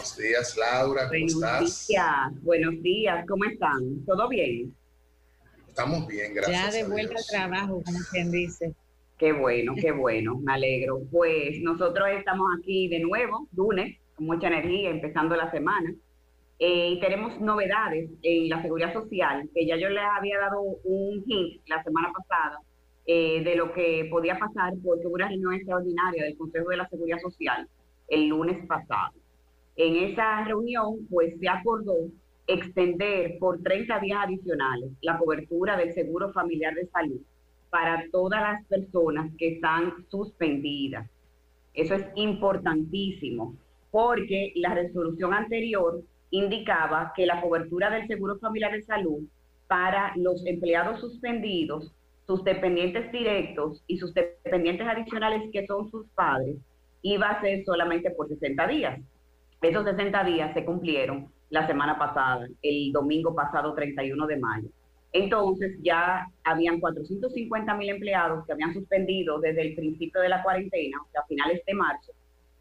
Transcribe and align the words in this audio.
Buenos 0.00 0.16
días, 0.16 0.56
Laura, 0.56 1.02
¿cómo 1.02 1.10
buenos 1.10 1.34
estás? 1.34 1.86
Días, 1.86 2.42
buenos 2.42 2.82
días, 2.82 3.26
¿cómo 3.28 3.44
están? 3.44 4.02
¿Todo 4.06 4.28
bien? 4.30 4.74
Estamos 5.68 6.06
bien, 6.06 6.32
gracias. 6.32 6.74
Ya 6.74 6.78
de 6.78 6.88
vuelta 6.88 7.16
al 7.18 7.26
trabajo, 7.26 7.82
como 7.84 7.98
quien 8.10 8.30
dice. 8.30 8.74
Qué 9.18 9.34
bueno, 9.34 9.74
qué 9.78 9.92
bueno, 9.92 10.38
me 10.38 10.54
alegro. 10.54 11.02
Pues 11.10 11.60
nosotros 11.60 12.08
estamos 12.16 12.46
aquí 12.58 12.88
de 12.88 13.00
nuevo, 13.00 13.46
lunes, 13.54 13.98
con 14.14 14.24
mucha 14.24 14.46
energía, 14.46 14.88
empezando 14.88 15.36
la 15.36 15.50
semana. 15.50 15.94
Eh, 16.58 16.92
y 16.92 17.00
tenemos 17.00 17.38
novedades 17.38 18.08
en 18.22 18.48
la 18.48 18.62
seguridad 18.62 18.94
social, 18.94 19.50
que 19.54 19.66
ya 19.66 19.76
yo 19.76 19.90
les 19.90 20.02
había 20.16 20.38
dado 20.38 20.62
un 20.62 21.22
hint 21.26 21.60
la 21.66 21.84
semana 21.84 22.10
pasada 22.10 22.58
eh, 23.04 23.42
de 23.44 23.54
lo 23.54 23.74
que 23.74 24.08
podía 24.10 24.38
pasar 24.38 24.72
porque 24.82 25.06
hubo 25.06 25.16
una 25.16 25.28
reunión 25.28 25.52
extraordinaria 25.52 26.24
del 26.24 26.38
Consejo 26.38 26.70
de 26.70 26.78
la 26.78 26.88
Seguridad 26.88 27.18
Social 27.20 27.68
el 28.08 28.28
lunes 28.28 28.66
pasado. 28.66 29.19
En 29.82 29.96
esa 29.96 30.44
reunión, 30.44 31.06
pues 31.08 31.40
se 31.40 31.48
acordó 31.48 32.10
extender 32.46 33.38
por 33.38 33.62
30 33.62 33.98
días 34.00 34.18
adicionales 34.24 34.90
la 35.00 35.16
cobertura 35.16 35.74
del 35.78 35.94
seguro 35.94 36.34
familiar 36.34 36.74
de 36.74 36.86
salud 36.88 37.22
para 37.70 38.04
todas 38.12 38.42
las 38.42 38.66
personas 38.66 39.32
que 39.38 39.54
están 39.54 39.94
suspendidas. 40.10 41.08
Eso 41.72 41.94
es 41.94 42.04
importantísimo 42.14 43.54
porque 43.90 44.52
la 44.56 44.74
resolución 44.74 45.32
anterior 45.32 46.02
indicaba 46.28 47.14
que 47.16 47.24
la 47.24 47.40
cobertura 47.40 47.88
del 47.88 48.06
seguro 48.06 48.38
familiar 48.38 48.72
de 48.72 48.82
salud 48.82 49.22
para 49.66 50.12
los 50.14 50.44
empleados 50.44 51.00
suspendidos, 51.00 51.90
sus 52.26 52.44
dependientes 52.44 53.10
directos 53.12 53.82
y 53.86 53.96
sus 53.96 54.12
dependientes 54.12 54.86
adicionales 54.86 55.50
que 55.50 55.66
son 55.66 55.90
sus 55.90 56.06
padres, 56.08 56.58
iba 57.00 57.30
a 57.30 57.40
ser 57.40 57.64
solamente 57.64 58.10
por 58.10 58.28
60 58.28 58.66
días. 58.66 59.00
Esos 59.62 59.84
60 59.84 60.24
días 60.24 60.54
se 60.54 60.64
cumplieron 60.64 61.28
la 61.50 61.66
semana 61.66 61.98
pasada, 61.98 62.48
el 62.62 62.92
domingo 62.92 63.34
pasado 63.34 63.74
31 63.74 64.26
de 64.26 64.38
mayo. 64.38 64.68
Entonces 65.12 65.76
ya 65.82 66.26
habían 66.44 66.80
450 66.80 67.74
mil 67.74 67.90
empleados 67.90 68.46
que 68.46 68.52
habían 68.52 68.72
suspendido 68.72 69.38
desde 69.38 69.62
el 69.62 69.74
principio 69.74 70.22
de 70.22 70.28
la 70.28 70.42
cuarentena, 70.42 70.98
o 71.02 71.18
a 71.18 71.26
finales 71.26 71.62
de 71.66 71.74
marzo, 71.74 72.12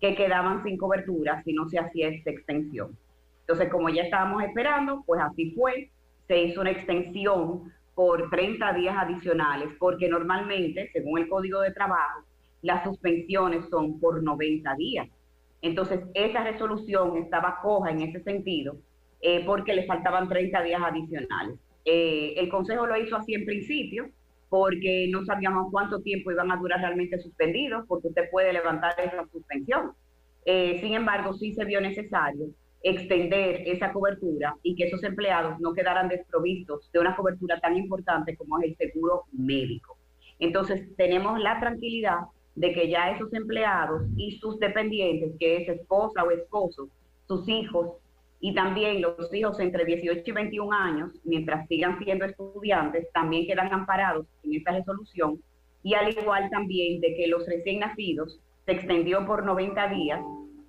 que 0.02 0.16
quedaban 0.16 0.64
sin 0.64 0.78
cobertura 0.78 1.42
si 1.44 1.54
no 1.54 1.70
se 1.70 1.80
hacía 1.80 2.10
esta 2.10 2.32
extensión. 2.32 2.98
Entonces, 3.42 3.70
como 3.70 3.90
ya 3.90 4.04
estábamos 4.04 4.44
esperando, 4.44 5.04
pues 5.06 5.22
así 5.22 5.52
fue, 5.52 5.92
se 6.28 6.44
hizo 6.44 6.62
una 6.62 6.72
extensión 6.72 7.72
por 7.96 8.30
30 8.30 8.74
días 8.74 8.96
adicionales, 8.98 9.70
porque 9.80 10.10
normalmente, 10.10 10.90
según 10.92 11.20
el 11.20 11.30
Código 11.30 11.62
de 11.62 11.72
Trabajo, 11.72 12.24
las 12.62 12.84
suspensiones 12.84 13.70
son 13.70 14.00
por 14.00 14.22
90 14.22 14.76
días. 14.76 15.08
Entonces, 15.62 16.02
esa 16.14 16.44
resolución 16.44 17.18
estaba 17.18 17.60
coja 17.62 17.92
en 17.92 18.02
ese 18.02 18.22
sentido, 18.24 18.78
eh, 19.22 19.44
porque 19.46 19.74
le 19.74 19.86
faltaban 19.86 20.30
30 20.30 20.64
días 20.64 20.82
adicionales. 20.82 21.60
Eh, 21.86 22.36
el 22.38 22.50
Consejo 22.50 22.86
lo 22.86 22.98
hizo 22.98 23.18
así 23.18 23.34
en 23.34 23.46
principio, 23.46 24.10
porque 24.50 25.08
no 25.12 25.24
sabíamos 25.26 25.68
cuánto 25.72 26.02
tiempo 26.02 26.32
iban 26.32 26.52
a 26.52 26.58
durar 26.58 26.80
realmente 26.80 27.20
suspendidos, 27.20 27.86
porque 27.88 28.08
usted 28.08 28.30
puede 28.32 28.54
levantar 28.54 28.94
esa 28.98 29.26
suspensión. 29.32 29.92
Eh, 30.46 30.80
sin 30.82 30.94
embargo, 30.94 31.34
sí 31.34 31.54
se 31.54 31.66
vio 31.66 31.82
necesario 31.82 32.48
extender 32.82 33.64
esa 33.66 33.92
cobertura 33.92 34.56
y 34.64 34.74
que 34.76 34.86
esos 34.86 35.04
empleados 35.04 35.60
no 35.60 35.74
quedaran 35.74 36.08
desprovistos 36.08 36.90
de 36.94 37.00
una 37.00 37.16
cobertura 37.16 37.60
tan 37.60 37.76
importante 37.76 38.38
como 38.38 38.58
es 38.60 38.70
el 38.70 38.78
seguro 38.78 39.26
médico. 39.34 39.98
Entonces, 40.40 40.96
tenemos 40.96 41.40
la 41.40 41.60
tranquilidad 41.60 42.20
de 42.60 42.74
que 42.74 42.90
ya 42.90 43.12
esos 43.12 43.32
empleados 43.34 44.02
y 44.18 44.38
sus 44.38 44.60
dependientes, 44.60 45.32
que 45.40 45.58
es 45.58 45.70
esposa 45.70 46.26
o 46.26 46.32
esposo, 46.32 46.90
sus 47.26 47.48
hijos 47.48 47.94
y 48.42 48.54
también 48.54 49.02
los 49.02 49.34
hijos 49.34 49.58
entre 49.62 49.86
18 49.86 50.22
y 50.26 50.32
21 50.34 50.74
años, 50.74 51.12
mientras 51.24 51.66
sigan 51.70 51.98
siendo 52.00 52.26
estudiantes, 52.26 53.08
también 53.14 53.48
quedan 53.48 53.72
amparados 53.72 54.26
en 54.44 54.56
esta 54.56 54.74
resolución. 54.74 55.42
Y 55.84 55.94
al 55.94 56.10
igual 56.10 56.50
también 56.50 57.00
de 57.00 57.16
que 57.16 57.28
los 57.28 57.48
recién 57.48 57.80
nacidos 57.80 58.42
se 58.66 58.74
extendió 58.74 59.26
por 59.26 59.46
90 59.46 59.88
días 59.88 60.20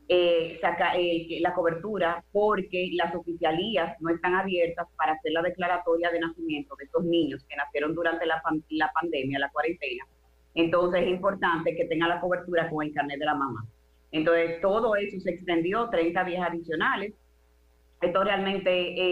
eh, 0.06 0.59
saca, 0.60 0.97
eh, 0.97 1.38
la 1.41 1.54
cobertura 1.54 2.25
porque 2.31 2.91
las 2.92 3.12
oficialías 3.16 4.00
no 4.00 4.10
están 4.10 4.34
abiertas 4.34 4.86
para 4.97 5.12
hacer 5.12 5.32
la 5.32 5.42
declaratoria 5.42 6.10
de 6.10 6.20
nacimiento 6.20 6.76
de 6.76 6.84
estos 6.84 7.04
niños 7.04 7.44
que 7.48 7.56
nacieron 7.56 7.97
durante 7.97 8.26
la, 8.26 8.41
la 8.70 8.92
pandemia, 8.92 9.41
la 9.41 9.50
cuarentena 9.50 10.04
entonces 10.55 11.03
es 11.03 11.09
importante 11.09 11.77
que 11.77 11.84
tenga 11.84 12.09
la 12.09 12.21
cobertura 12.21 12.69
con 12.69 12.84
el 12.84 12.93
carnet 12.93 13.19
de 13.19 13.25
la 13.25 13.34
mamá. 13.34 13.65
Entonces 14.12 14.61
todo 14.61 14.97
eso 14.97 15.21
se 15.21 15.31
extendió 15.31 15.88
30 15.88 16.25
días 16.25 16.49
adicionales. 16.49 17.15
Esto 18.00 18.25
realmente 18.25 18.71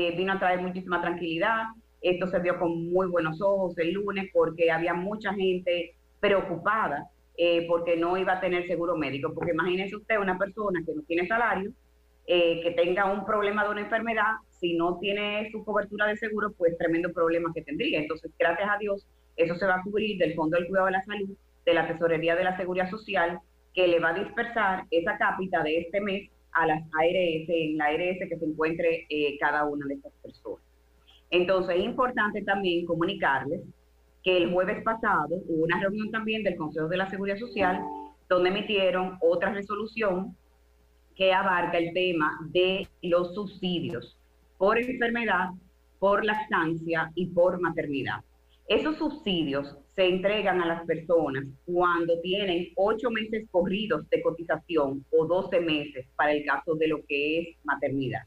eh, 0.08 0.16
vino 0.16 0.32
a 0.32 0.38
traer 0.38 0.60
muchísima 0.60 1.00
tranquilidad. 1.00 1.64
Esto 2.00 2.26
se 2.26 2.38
vio 2.40 2.58
con 2.58 2.90
muy 2.90 3.06
buenos 3.08 3.40
ojos 3.40 3.76
el 3.78 3.92
lunes 3.92 4.30
porque 4.32 4.70
había 4.70 4.94
mucha 4.94 5.32
gente 5.34 5.94
preocupada 6.20 7.08
eh, 7.36 7.66
porque 7.68 7.96
no 7.96 8.16
iba 8.16 8.34
a 8.34 8.40
tener 8.40 8.66
seguro 8.66 8.96
médico. 8.96 9.32
Porque 9.32 9.52
imagínese 9.52 9.96
usted 9.96 10.18
una 10.18 10.36
persona 10.36 10.80
que 10.84 10.92
no 10.92 11.02
tiene 11.02 11.26
salario, 11.28 11.70
eh, 12.26 12.60
que 12.62 12.72
tenga 12.72 13.06
un 13.06 13.24
problema 13.24 13.64
de 13.64 13.70
una 13.70 13.80
enfermedad, 13.82 14.32
si 14.50 14.74
no 14.74 14.98
tiene 14.98 15.48
su 15.52 15.64
cobertura 15.64 16.06
de 16.06 16.16
seguro, 16.16 16.52
pues 16.52 16.76
tremendo 16.76 17.12
problema 17.12 17.52
que 17.54 17.62
tendría. 17.62 18.00
Entonces, 18.00 18.32
gracias 18.36 18.68
a 18.68 18.78
Dios, 18.78 19.06
eso 19.38 19.54
se 19.54 19.66
va 19.66 19.76
a 19.76 19.82
cubrir 19.82 20.18
del 20.18 20.34
Fondo 20.34 20.56
del 20.56 20.66
Cuidado 20.66 20.86
de 20.86 20.92
la 20.92 21.04
Salud, 21.04 21.30
de 21.64 21.74
la 21.74 21.86
Tesorería 21.86 22.36
de 22.36 22.44
la 22.44 22.56
Seguridad 22.56 22.90
Social, 22.90 23.40
que 23.72 23.86
le 23.88 24.00
va 24.00 24.10
a 24.10 24.18
dispersar 24.18 24.84
esa 24.90 25.16
cápita 25.16 25.62
de 25.62 25.78
este 25.78 26.00
mes 26.00 26.30
a 26.52 26.66
las 26.66 26.82
ARS, 26.82 27.48
en 27.48 27.76
la 27.78 27.86
ARS 27.86 28.18
que 28.28 28.36
se 28.38 28.44
encuentre 28.44 29.06
eh, 29.08 29.38
cada 29.38 29.64
una 29.64 29.86
de 29.86 29.94
estas 29.94 30.12
personas. 30.22 30.64
Entonces 31.30 31.76
es 31.76 31.84
importante 31.84 32.42
también 32.42 32.86
comunicarles 32.86 33.60
que 34.24 34.36
el 34.36 34.52
jueves 34.52 34.82
pasado 34.82 35.36
hubo 35.46 35.64
una 35.64 35.80
reunión 35.80 36.10
también 36.10 36.42
del 36.42 36.56
Consejo 36.56 36.88
de 36.88 36.96
la 36.96 37.08
Seguridad 37.08 37.38
Social 37.38 37.80
donde 38.28 38.50
emitieron 38.50 39.16
otra 39.20 39.52
resolución 39.52 40.36
que 41.14 41.32
abarca 41.32 41.78
el 41.78 41.92
tema 41.92 42.38
de 42.50 42.88
los 43.02 43.34
subsidios 43.34 44.16
por 44.56 44.78
enfermedad, 44.78 45.50
por 45.98 46.24
lactancia 46.24 47.10
y 47.14 47.26
por 47.26 47.60
maternidad. 47.60 48.22
Esos 48.68 48.98
subsidios 48.98 49.78
se 49.94 50.06
entregan 50.06 50.60
a 50.60 50.66
las 50.66 50.84
personas 50.84 51.44
cuando 51.64 52.20
tienen 52.20 52.68
ocho 52.76 53.10
meses 53.10 53.46
corridos 53.50 54.06
de 54.10 54.20
cotización 54.20 55.06
o 55.10 55.26
doce 55.26 55.58
meses 55.60 56.06
para 56.16 56.32
el 56.32 56.44
caso 56.44 56.74
de 56.74 56.88
lo 56.88 56.98
que 57.08 57.38
es 57.38 57.56
maternidad. 57.64 58.20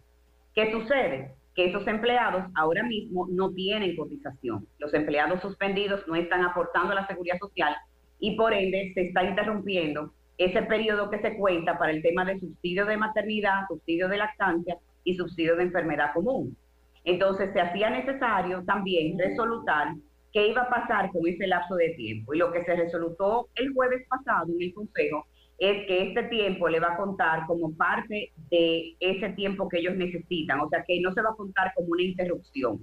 ¿Qué 0.56 0.72
sucede? 0.72 1.36
Que 1.54 1.66
esos 1.66 1.86
empleados 1.86 2.44
ahora 2.56 2.82
mismo 2.82 3.28
no 3.30 3.52
tienen 3.52 3.96
cotización. 3.96 4.66
Los 4.80 4.92
empleados 4.96 5.42
suspendidos 5.42 6.08
no 6.08 6.16
están 6.16 6.44
aportando 6.44 6.94
a 6.94 6.96
la 6.96 7.08
seguridad 7.08 7.38
social 7.38 7.76
y 8.20 8.36
por 8.36 8.52
ende 8.52 8.94
se 8.96 9.02
está 9.02 9.24
interrumpiendo 9.24 10.12
ese 10.40 10.64
periodo 10.64 11.12
que 11.12 11.20
se 11.20 11.38
cuenta 11.38 11.78
para 11.78 11.92
el 11.92 12.02
tema 12.02 12.26
de 12.26 12.40
subsidio 12.40 12.88
de 12.88 12.98
maternidad, 12.98 13.68
subsidio 13.68 14.08
de 14.10 14.18
lactancia 14.18 14.76
y 15.04 15.16
subsidio 15.16 15.56
de 15.56 15.64
enfermedad 15.64 16.14
común. 16.16 16.58
Entonces 17.04 17.54
se 17.54 17.62
hacía 17.62 17.92
necesario 17.92 18.64
también 18.66 19.20
resolutar 19.20 19.94
qué 20.34 20.48
iba 20.48 20.64
a 20.64 20.70
pasar 20.70 21.12
con 21.12 21.28
ese 21.28 21.48
lapso 21.48 21.76
de 21.76 21.90
tiempo. 21.90 22.34
Y 22.34 22.38
lo 22.38 22.52
que 22.52 22.64
se 22.64 22.76
resolutó 22.76 23.50
el 23.56 23.74
jueves 23.74 24.06
pasado 24.08 24.48
en 24.54 24.62
el 24.62 24.74
Consejo 24.74 25.26
es 25.58 25.86
que 25.86 26.08
este 26.08 26.24
tiempo 26.24 26.68
le 26.70 26.80
va 26.80 26.94
a 26.94 26.98
contar 26.98 27.46
como 27.46 27.76
parte 27.76 28.32
de 28.50 28.96
ese 29.00 29.30
tiempo 29.30 29.70
que 29.70 29.78
ellos 29.78 29.96
necesitan, 29.96 30.60
o 30.60 30.70
sea 30.70 30.84
que 30.88 31.00
no 31.02 31.14
se 31.14 31.22
va 31.22 31.30
a 31.30 31.36
contar 31.36 31.72
como 31.76 31.90
una 31.90 32.02
interrupción. 32.02 32.80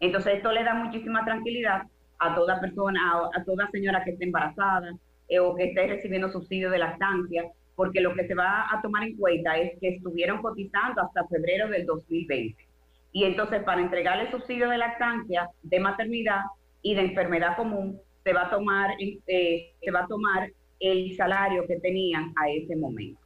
Entonces 0.00 0.36
esto 0.36 0.50
le 0.50 0.64
da 0.64 0.74
muchísima 0.74 1.24
tranquilidad 1.24 1.82
a 2.18 2.34
toda 2.34 2.60
persona, 2.60 3.00
a, 3.34 3.44
toda 3.44 3.70
señora 3.70 4.02
que 4.02 4.10
esté 4.10 4.24
embarazada 4.24 4.92
eh, 5.28 5.38
o 5.38 5.54
que 5.54 5.66
esté 5.66 5.86
recibiendo 5.86 6.28
subsidio 6.28 6.70
de 6.70 6.78
lactancia, 6.78 7.44
porque 7.76 8.00
lo 8.00 8.12
que 8.14 8.26
se 8.26 8.34
va 8.34 8.66
a 8.68 8.82
tomar 8.82 9.04
en 9.04 9.16
cuenta 9.16 9.56
es 9.56 9.78
que 9.78 9.90
estuvieron 9.90 10.42
cotizando 10.42 11.02
hasta 11.02 11.26
febrero 11.28 11.68
del 11.68 11.86
2020. 11.86 12.66
Y 13.12 13.24
entonces 13.24 13.62
para 13.62 13.80
entregarle 13.80 14.30
subsidio 14.30 14.68
de 14.68 14.78
lactancia, 14.78 15.50
de 15.62 15.78
maternidad, 15.80 16.42
y 16.88 16.94
de 16.94 17.02
enfermedad 17.02 17.54
común, 17.54 18.00
se 18.24 18.32
va 18.32 18.46
a 18.46 18.50
tomar, 18.50 18.92
eh, 18.98 19.74
se 19.78 19.90
va 19.90 20.04
a 20.04 20.06
tomar 20.06 20.50
el 20.80 21.14
salario 21.16 21.66
que 21.66 21.78
tenían 21.80 22.32
a 22.34 22.48
ese 22.48 22.76
momento. 22.76 23.20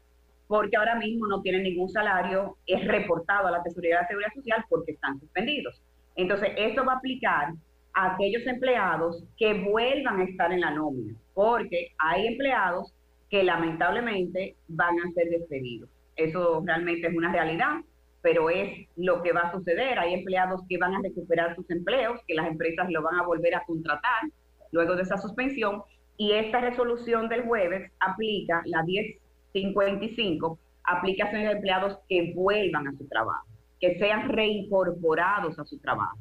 Porque 0.49 0.77
ahora 0.77 0.97
mismo 0.97 1.29
no 1.29 1.43
tienen 1.43 1.63
ningún 1.63 1.89
salario, 1.89 2.57
es 2.67 2.85
reportado 2.89 3.47
a 3.47 3.53
la 3.53 3.63
Tesorería 3.63 4.01
de 4.01 4.09
Seguridad 4.09 4.33
Social 4.35 4.65
porque 4.69 4.93
están 4.93 5.21
suspendidos. 5.21 5.81
Entonces, 6.17 6.51
eso 6.57 6.85
va 6.85 6.95
a 6.95 6.97
aplicar 6.97 7.53
a 7.95 8.15
aquellos 8.15 8.45
empleados 8.49 9.23
que 9.39 9.55
vuelvan 9.55 10.21
a 10.21 10.25
estar 10.25 10.51
en 10.51 10.61
la 10.61 10.73
nómina, 10.73 11.15
porque 11.33 11.93
hay 11.99 12.27
empleados 12.27 12.93
que 13.31 13.45
lamentablemente 13.45 14.57
van 14.67 14.99
a 14.99 15.13
ser 15.13 15.31
despedidos. 15.31 15.89
Eso 16.17 16.65
realmente 16.67 17.07
es 17.07 17.15
una 17.15 17.31
realidad 17.31 17.77
pero 18.23 18.49
es 18.49 18.89
lo 18.97 19.23
que 19.23 19.33
va 19.33 19.41
a 19.41 19.53
suceder. 19.53 19.99
Hay 19.99 20.15
empleados 20.15 20.63
que 20.69 20.79
van 20.79 20.95
a 20.95 21.03
recuperar 21.03 21.55
sus 21.57 21.69
empleos, 21.71 22.21
que 22.27 22.35
las 22.35 22.47
empresas 22.47 22.89
lo 22.89 23.03
van 23.03 23.17
a 23.17 23.27
volver 23.27 23.55
a 23.55 23.65
contratar 23.67 24.23
luego 24.71 24.95
de 24.95 25.03
esa 25.03 25.19
suspensión. 25.19 25.83
Y 26.17 26.33
esta 26.33 26.61
resolución 26.61 27.29
del 27.29 27.43
jueves 27.43 27.91
aplica 27.99 28.63
la 28.67 28.83
1055 28.85 30.59
aplicaciones 30.85 31.49
de 31.49 31.55
empleados 31.55 31.99
que 32.09 32.33
vuelvan 32.35 32.89
a 32.89 32.93
su 32.93 33.07
trabajo, 33.09 33.47
que 33.81 33.99
sean 33.99 34.29
reincorporados 34.29 35.59
a 35.59 35.65
su 35.65 35.79
trabajo. 35.79 36.19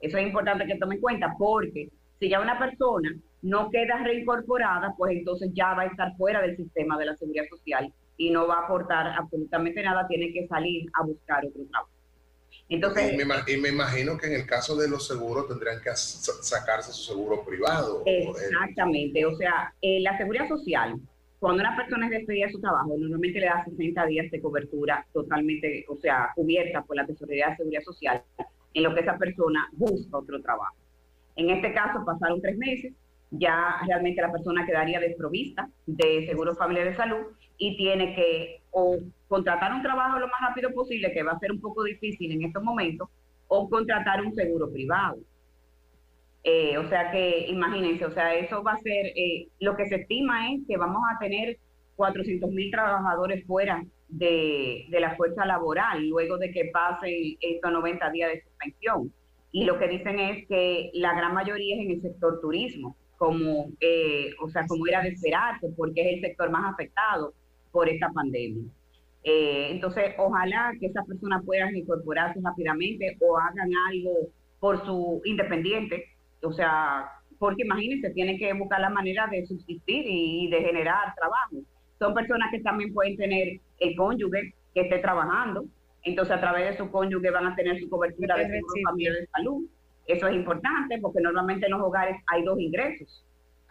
Eso 0.00 0.18
es 0.18 0.26
importante 0.26 0.66
que 0.66 0.78
tome 0.78 0.96
en 0.96 1.00
cuenta 1.00 1.34
porque 1.38 1.88
si 2.18 2.28
ya 2.28 2.40
una 2.40 2.58
persona 2.58 3.10
no 3.42 3.70
queda 3.70 4.02
reincorporada, 4.02 4.94
pues 4.96 5.16
entonces 5.16 5.50
ya 5.54 5.74
va 5.74 5.82
a 5.82 5.86
estar 5.86 6.16
fuera 6.16 6.40
del 6.40 6.56
sistema 6.56 6.96
de 6.96 7.06
la 7.06 7.16
seguridad 7.16 7.44
social 7.50 7.92
y 8.16 8.30
no 8.30 8.46
va 8.46 8.56
a 8.56 8.64
aportar 8.64 9.08
absolutamente 9.08 9.82
nada, 9.82 10.06
tiene 10.06 10.32
que 10.32 10.46
salir 10.46 10.88
a 10.94 11.04
buscar 11.04 11.44
otro 11.44 11.64
trabajo. 11.70 11.90
Entonces, 12.68 13.12
y, 13.12 13.56
me, 13.58 13.68
imagino 13.68 14.16
que 14.16 14.26
en 14.26 14.34
el 14.34 14.46
caso 14.46 14.76
de 14.76 14.88
los 14.88 15.06
seguros 15.06 15.48
tendrían 15.48 15.80
que 15.80 15.90
sacarse 15.94 16.92
su 16.92 17.02
seguro 17.12 17.44
privado. 17.44 18.02
Exactamente, 18.06 19.24
o 19.26 19.36
sea, 19.36 19.74
eh, 19.82 20.00
la 20.00 20.16
seguridad 20.16 20.48
social, 20.48 20.98
cuando 21.38 21.62
una 21.62 21.76
persona 21.76 22.06
es 22.06 22.12
despedida 22.12 22.46
de 22.46 22.52
su 22.52 22.60
trabajo, 22.60 22.94
normalmente 22.96 23.40
le 23.40 23.46
da 23.46 23.64
60 23.64 24.06
días 24.06 24.30
de 24.30 24.40
cobertura 24.40 25.04
totalmente, 25.12 25.84
o 25.88 25.96
sea, 25.96 26.30
cubierta 26.34 26.82
por 26.82 26.96
la 26.96 27.06
Tesorería 27.06 27.50
de 27.50 27.56
Seguridad 27.56 27.82
Social, 27.82 28.22
en 28.74 28.82
lo 28.82 28.94
que 28.94 29.00
esa 29.00 29.18
persona 29.18 29.68
busca 29.72 30.18
otro 30.18 30.40
trabajo. 30.40 30.76
En 31.36 31.50
este 31.50 31.74
caso 31.74 32.04
pasaron 32.04 32.40
tres 32.40 32.56
meses, 32.56 32.92
ya 33.32 33.80
realmente 33.86 34.20
la 34.20 34.30
persona 34.30 34.66
quedaría 34.66 35.00
desprovista 35.00 35.68
de 35.86 36.26
seguro 36.26 36.54
familiar 36.54 36.86
de 36.86 36.94
salud 36.94 37.26
y 37.56 37.76
tiene 37.76 38.14
que 38.14 38.60
o 38.70 38.98
contratar 39.28 39.72
un 39.72 39.82
trabajo 39.82 40.18
lo 40.18 40.28
más 40.28 40.40
rápido 40.48 40.72
posible, 40.72 41.12
que 41.12 41.22
va 41.22 41.32
a 41.32 41.38
ser 41.38 41.52
un 41.52 41.60
poco 41.60 41.82
difícil 41.82 42.32
en 42.32 42.42
estos 42.42 42.62
momentos, 42.62 43.08
o 43.48 43.68
contratar 43.68 44.20
un 44.22 44.34
seguro 44.34 44.70
privado. 44.70 45.18
Eh, 46.44 46.76
o 46.76 46.88
sea 46.88 47.10
que 47.10 47.46
imagínense, 47.48 48.04
o 48.04 48.10
sea, 48.10 48.34
eso 48.34 48.62
va 48.62 48.72
a 48.72 48.78
ser, 48.78 49.06
eh, 49.14 49.48
lo 49.60 49.76
que 49.76 49.86
se 49.86 49.96
estima 49.96 50.52
es 50.52 50.60
que 50.66 50.76
vamos 50.76 51.02
a 51.14 51.18
tener 51.18 51.56
400 51.96 52.50
mil 52.50 52.70
trabajadores 52.70 53.46
fuera 53.46 53.82
de, 54.08 54.86
de, 54.90 55.00
la 55.00 55.14
fuerza 55.14 55.46
laboral 55.46 56.08
luego 56.08 56.36
de 56.36 56.50
que 56.50 56.70
pasen 56.72 57.36
estos 57.40 57.72
90 57.72 58.10
días 58.10 58.32
de 58.32 58.42
suspensión. 58.42 59.12
Y 59.52 59.64
lo 59.64 59.78
que 59.78 59.88
dicen 59.88 60.18
es 60.18 60.48
que 60.48 60.90
la 60.94 61.14
gran 61.14 61.34
mayoría 61.34 61.76
es 61.76 61.82
en 61.82 61.90
el 61.92 62.02
sector 62.02 62.40
turismo 62.40 62.96
como, 63.22 63.70
eh, 63.78 64.32
o 64.40 64.48
sea, 64.50 64.66
como 64.66 64.84
era 64.84 65.00
de 65.00 65.10
esperarse, 65.10 65.68
porque 65.76 66.00
es 66.00 66.14
el 66.14 66.20
sector 66.22 66.50
más 66.50 66.74
afectado 66.74 67.32
por 67.70 67.88
esta 67.88 68.10
pandemia. 68.10 68.64
Eh, 69.22 69.68
entonces, 69.70 70.14
ojalá 70.18 70.72
que 70.80 70.86
esas 70.86 71.06
personas 71.06 71.44
puedan 71.46 71.76
incorporarse 71.76 72.40
rápidamente 72.42 73.16
o 73.20 73.38
hagan 73.38 73.70
algo 73.90 74.10
por 74.58 74.84
su 74.84 75.22
independiente, 75.24 76.04
o 76.42 76.52
sea, 76.52 77.12
porque 77.38 77.62
imagínense, 77.62 78.10
tienen 78.10 78.38
que 78.38 78.52
buscar 78.54 78.80
la 78.80 78.90
manera 78.90 79.28
de 79.28 79.46
subsistir 79.46 80.04
y, 80.04 80.50
de 80.50 80.60
generar 80.60 81.14
trabajo. 81.14 81.58
Son 82.00 82.14
personas 82.14 82.50
que 82.50 82.58
también 82.58 82.92
pueden 82.92 83.16
tener 83.16 83.60
el 83.78 83.94
cónyuge 83.94 84.52
que 84.74 84.80
esté 84.80 84.98
trabajando, 84.98 85.64
entonces 86.02 86.34
a 86.34 86.40
través 86.40 86.72
de 86.72 86.76
su 86.76 86.90
cónyuge 86.90 87.30
van 87.30 87.46
a 87.46 87.54
tener 87.54 87.78
su 87.78 87.88
cobertura 87.88 88.36
de 88.36 88.46
seguro 88.46 88.74
familiar 88.84 89.14
de 89.14 89.26
salud 89.28 89.64
eso 90.06 90.28
es 90.28 90.34
importante 90.34 90.98
porque 91.00 91.20
normalmente 91.20 91.66
en 91.66 91.72
los 91.72 91.82
hogares 91.82 92.16
hay 92.26 92.42
dos 92.42 92.58
ingresos. 92.58 93.24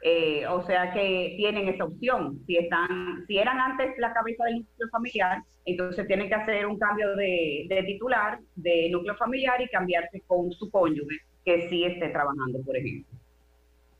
Eh, 0.03 0.47
o 0.47 0.65
sea 0.65 0.91
que 0.93 1.35
tienen 1.37 1.67
esa 1.69 1.85
opción. 1.85 2.41
Si 2.47 2.57
están, 2.57 3.23
si 3.27 3.37
eran 3.37 3.59
antes 3.59 3.95
la 3.99 4.11
cabeza 4.13 4.45
del 4.45 4.59
núcleo 4.59 4.89
familiar, 4.89 5.43
entonces 5.65 6.07
tienen 6.07 6.27
que 6.27 6.35
hacer 6.35 6.65
un 6.65 6.79
cambio 6.79 7.15
de, 7.15 7.67
titular 7.85 8.39
de 8.55 8.89
núcleo 8.89 9.15
familiar 9.15 9.61
y 9.61 9.67
cambiarse 9.67 10.21
con 10.25 10.51
su 10.51 10.71
cónyuge 10.71 11.17
que 11.45 11.69
sí 11.69 11.83
esté 11.83 12.09
trabajando, 12.09 12.61
por 12.63 12.77
ejemplo. 12.77 13.17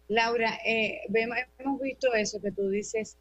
Laura, 0.08 0.58
eh, 0.66 1.02
hemos 1.60 1.80
visto 1.82 2.14
eso 2.14 2.42
que 2.42 2.52
tú 2.52 2.68
dices, 2.70 3.18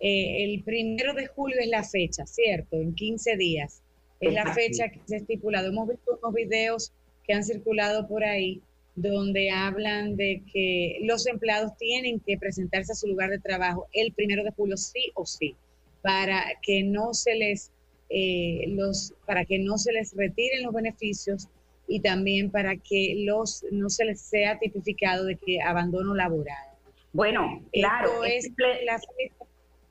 eh, 0.00 0.44
el 0.44 0.62
primero 0.62 1.14
de 1.14 1.26
julio 1.26 1.56
es 1.60 1.68
la 1.68 1.82
fecha, 1.82 2.26
¿cierto? 2.26 2.76
En 2.76 2.94
15 2.94 3.36
días 3.36 3.82
es 4.20 4.34
la 4.34 4.52
fecha 4.54 4.88
que 4.88 5.00
se 5.04 5.16
ha 5.16 5.18
estipulado. 5.18 5.68
Hemos 5.68 5.88
visto 5.88 6.18
unos 6.22 6.34
videos 6.34 6.92
que 7.30 7.34
han 7.36 7.44
circulado 7.44 8.08
por 8.08 8.24
ahí, 8.24 8.60
donde 8.96 9.52
hablan 9.52 10.16
de 10.16 10.42
que 10.52 10.98
los 11.02 11.28
empleados 11.28 11.76
tienen 11.78 12.18
que 12.18 12.36
presentarse 12.36 12.90
a 12.90 12.96
su 12.96 13.06
lugar 13.06 13.30
de 13.30 13.38
trabajo 13.38 13.86
el 13.92 14.12
primero 14.12 14.42
de 14.42 14.50
julio 14.50 14.76
sí 14.76 15.12
o 15.14 15.24
sí, 15.24 15.54
para 16.02 16.42
que 16.60 16.82
no 16.82 17.14
se 17.14 17.36
les 17.36 17.70
eh, 18.08 18.64
los, 18.70 19.14
para 19.26 19.44
que 19.44 19.60
no 19.60 19.78
se 19.78 19.92
les 19.92 20.12
retiren 20.16 20.64
los 20.64 20.74
beneficios 20.74 21.46
y 21.86 22.00
también 22.00 22.50
para 22.50 22.74
que 22.74 23.22
los 23.24 23.64
no 23.70 23.90
se 23.90 24.06
les 24.06 24.20
sea 24.20 24.58
tipificado 24.58 25.24
de 25.24 25.36
que 25.36 25.62
abandono 25.62 26.16
laboral. 26.16 26.66
Bueno, 27.12 27.62
claro, 27.72 28.24
ese, 28.24 28.52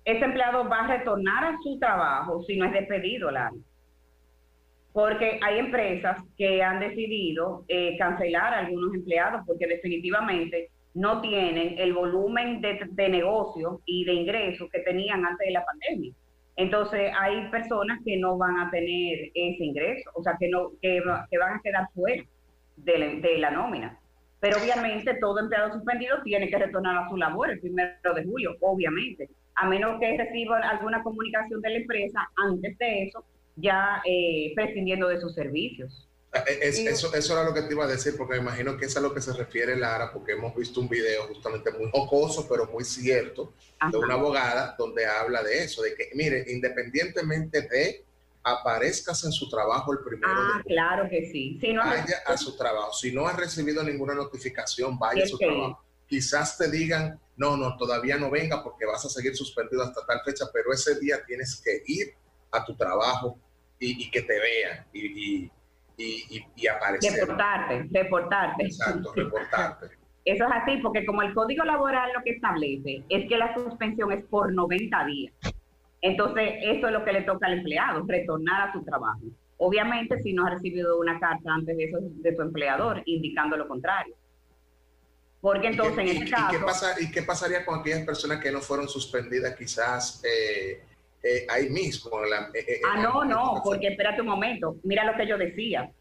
empleado 0.03 0.67
va 0.67 0.79
a 0.79 0.97
retornar 0.97 1.45
a 1.45 1.57
su 1.63 1.79
trabajo 1.79 2.43
si 2.43 2.57
no 2.57 2.65
es 2.65 2.73
despedido, 2.73 3.31
la 3.31 3.49
porque 4.99 5.39
hay 5.41 5.59
empresas 5.59 6.21
que 6.37 6.61
han 6.61 6.81
decidido 6.81 7.63
eh, 7.69 7.97
cancelar 7.97 8.53
a 8.53 8.59
algunos 8.59 8.93
empleados 8.93 9.43
porque 9.47 9.65
definitivamente 9.65 10.71
no 10.93 11.21
tienen 11.21 11.75
el 11.77 11.93
volumen 11.93 12.59
de, 12.59 13.07
negocio 13.07 13.79
y 13.85 14.03
de 14.03 14.11
ingresos 14.11 14.69
que 14.69 14.79
tenían 14.79 15.25
antes 15.25 15.47
de 15.47 15.53
la 15.53 15.63
pandemia. 15.63 16.11
Entonces 16.57 17.13
hay 17.17 17.49
personas 17.49 17.99
que 18.03 18.17
no 18.17 18.37
van 18.37 18.59
a 18.59 18.69
tener 18.71 19.31
ese 19.33 19.63
ingreso, 19.63 20.11
o 20.15 20.21
sea, 20.21 20.35
que, 20.37 20.49
no, 20.49 20.71
que, 20.81 20.99
van 20.99 21.55
a 21.55 21.61
quedar 21.63 21.87
fuera 21.93 22.21
de 22.75 22.99
la, 22.99 23.05
de 23.07 23.55
nómina. 23.55 23.97
Pero 24.41 24.57
obviamente 24.61 25.13
todo 25.21 25.39
empleado 25.39 25.71
suspendido 25.71 26.21
tiene 26.23 26.49
que 26.49 26.57
retornar 26.57 26.97
a 26.97 27.09
su 27.09 27.15
labor 27.15 27.51
el 27.51 27.61
primero 27.61 28.13
de 28.13 28.25
julio, 28.25 28.57
obviamente, 28.59 29.29
a 29.55 29.65
menos 29.65 29.97
que 30.01 30.17
reciba 30.17 30.59
alguna 30.59 31.01
comunicación 31.03 31.61
de 31.61 31.69
la 31.69 31.77
empresa 31.77 32.29
antes 32.35 32.77
de 32.77 33.03
eso 33.03 33.23
ya 33.59 34.01
eh, 34.05 34.53
prescindiendo 34.55 35.07
de 35.07 35.19
sus 35.19 35.33
servicios. 35.33 36.07
Ah, 36.31 36.43
eh, 36.47 36.59
eso, 36.61 37.13
eso 37.13 37.33
era 37.33 37.43
lo 37.43 37.53
que 37.53 37.63
te 37.63 37.73
iba 37.73 37.85
a 37.85 37.87
decir, 37.87 38.15
porque 38.15 38.35
me 38.35 38.41
imagino 38.41 38.77
que 38.77 38.85
es 38.85 38.95
a 38.95 39.01
lo 39.01 39.13
que 39.13 39.21
se 39.21 39.33
refiere 39.33 39.75
Lara, 39.75 40.11
porque 40.13 40.33
hemos 40.33 40.55
visto 40.55 40.79
un 40.79 40.87
video 40.87 41.23
justamente 41.27 41.71
muy 41.71 41.89
jocoso, 41.91 42.47
pero 42.47 42.67
muy 42.67 42.83
cierto, 42.83 43.53
de 43.91 43.97
una 43.97 44.13
abogada 44.13 44.75
donde 44.77 45.05
habla 45.05 45.41
de 45.41 45.63
eso, 45.63 45.81
de 45.81 45.95
que, 45.95 46.09
mire, 46.13 46.45
independientemente 46.49 47.63
de 47.63 48.03
aparezcas 48.43 49.23
en 49.25 49.31
su 49.31 49.49
trabajo 49.49 49.91
el 49.91 49.99
primero. 49.99 50.31
Ah, 50.31 50.61
claro 50.65 51.09
que 51.09 51.29
sí. 51.31 51.57
Si 51.59 51.73
no 51.73 51.81
vaya 51.81 52.19
a 52.25 52.37
su 52.37 52.55
trabajo. 52.55 52.93
Si 52.93 53.11
no 53.11 53.27
ha 53.27 53.33
recibido 53.33 53.83
ninguna 53.83 54.13
notificación, 54.13 54.97
vaya 54.97 55.23
a 55.23 55.27
su 55.27 55.37
trabajo. 55.37 55.83
Quizás 56.07 56.57
te 56.57 56.69
digan, 56.69 57.19
no, 57.37 57.57
no, 57.57 57.75
todavía 57.77 58.17
no 58.17 58.29
venga 58.29 58.63
porque 58.63 58.85
vas 58.85 59.03
a 59.05 59.09
seguir 59.09 59.35
suspendido 59.35 59.83
hasta 59.83 60.05
tal 60.05 60.21
fecha, 60.23 60.45
pero 60.51 60.71
ese 60.73 60.99
día 60.99 61.23
tienes 61.25 61.61
que 61.63 61.83
ir 61.85 62.13
a 62.51 62.65
tu 62.65 62.75
trabajo 62.75 63.37
y, 63.79 64.11
que 64.11 64.21
te 64.21 64.33
vean 64.39 64.85
y, 64.93 65.51
y, 65.97 66.45
y, 66.55 66.67
aparecer. 66.67 67.21
Reportarte, 67.21 67.87
reportarte. 67.91 68.63
Exacto, 68.63 69.13
reportarte. 69.15 69.87
Eso 70.25 70.45
es 70.45 70.51
así, 70.51 70.77
porque 70.77 71.05
como 71.05 71.21
el 71.21 71.33
Código 71.33 71.63
Laboral 71.63 72.11
lo 72.13 72.21
que 72.23 72.31
establece 72.31 73.03
es 73.09 73.27
que 73.27 73.37
la 73.37 73.53
suspensión 73.53 74.11
es 74.11 74.23
por 74.25 74.53
90 74.53 75.05
días. 75.05 75.33
Entonces, 76.01 76.53
eso 76.61 76.87
es 76.87 76.93
lo 76.93 77.03
que 77.03 77.13
le 77.13 77.21
toca 77.23 77.47
al 77.47 77.59
empleado, 77.59 78.05
retornar 78.07 78.69
a 78.69 78.73
su 78.73 78.83
trabajo. 78.83 79.21
Obviamente, 79.57 80.21
si 80.21 80.33
no 80.33 80.45
ha 80.45 80.51
recibido 80.51 80.99
una 80.99 81.19
carta 81.19 81.53
antes 81.53 81.75
de, 81.75 81.85
eso, 81.85 81.97
de 82.01 82.35
su 82.35 82.41
empleador 82.41 83.01
indicando 83.05 83.57
lo 83.57 83.67
contrario. 83.67 84.15
Porque 85.41 85.67
entonces, 85.67 85.97
en 85.99 86.07
este 86.07 86.29
caso... 86.29 86.55
¿y 86.55 86.57
qué, 86.57 86.63
pasa, 86.63 87.01
¿Y 87.01 87.11
qué 87.11 87.23
pasaría 87.23 87.65
con 87.65 87.79
aquellas 87.79 88.05
personas 88.05 88.39
que 88.39 88.51
no 88.51 88.59
fueron 88.61 88.87
suspendidas 88.87 89.55
quizás 89.55 90.23
eh, 90.23 90.83
eh, 91.23 91.45
ahí 91.49 91.69
mismo. 91.69 92.11
Eh, 92.23 92.59
eh, 92.67 92.81
ah, 92.89 93.01
no, 93.01 93.25
no, 93.25 93.61
porque 93.63 93.87
espérate 93.87 94.21
un 94.21 94.27
momento, 94.27 94.77
mira 94.83 95.03
lo 95.03 95.17
que 95.17 95.27
yo 95.27 95.37
decía. 95.37 95.91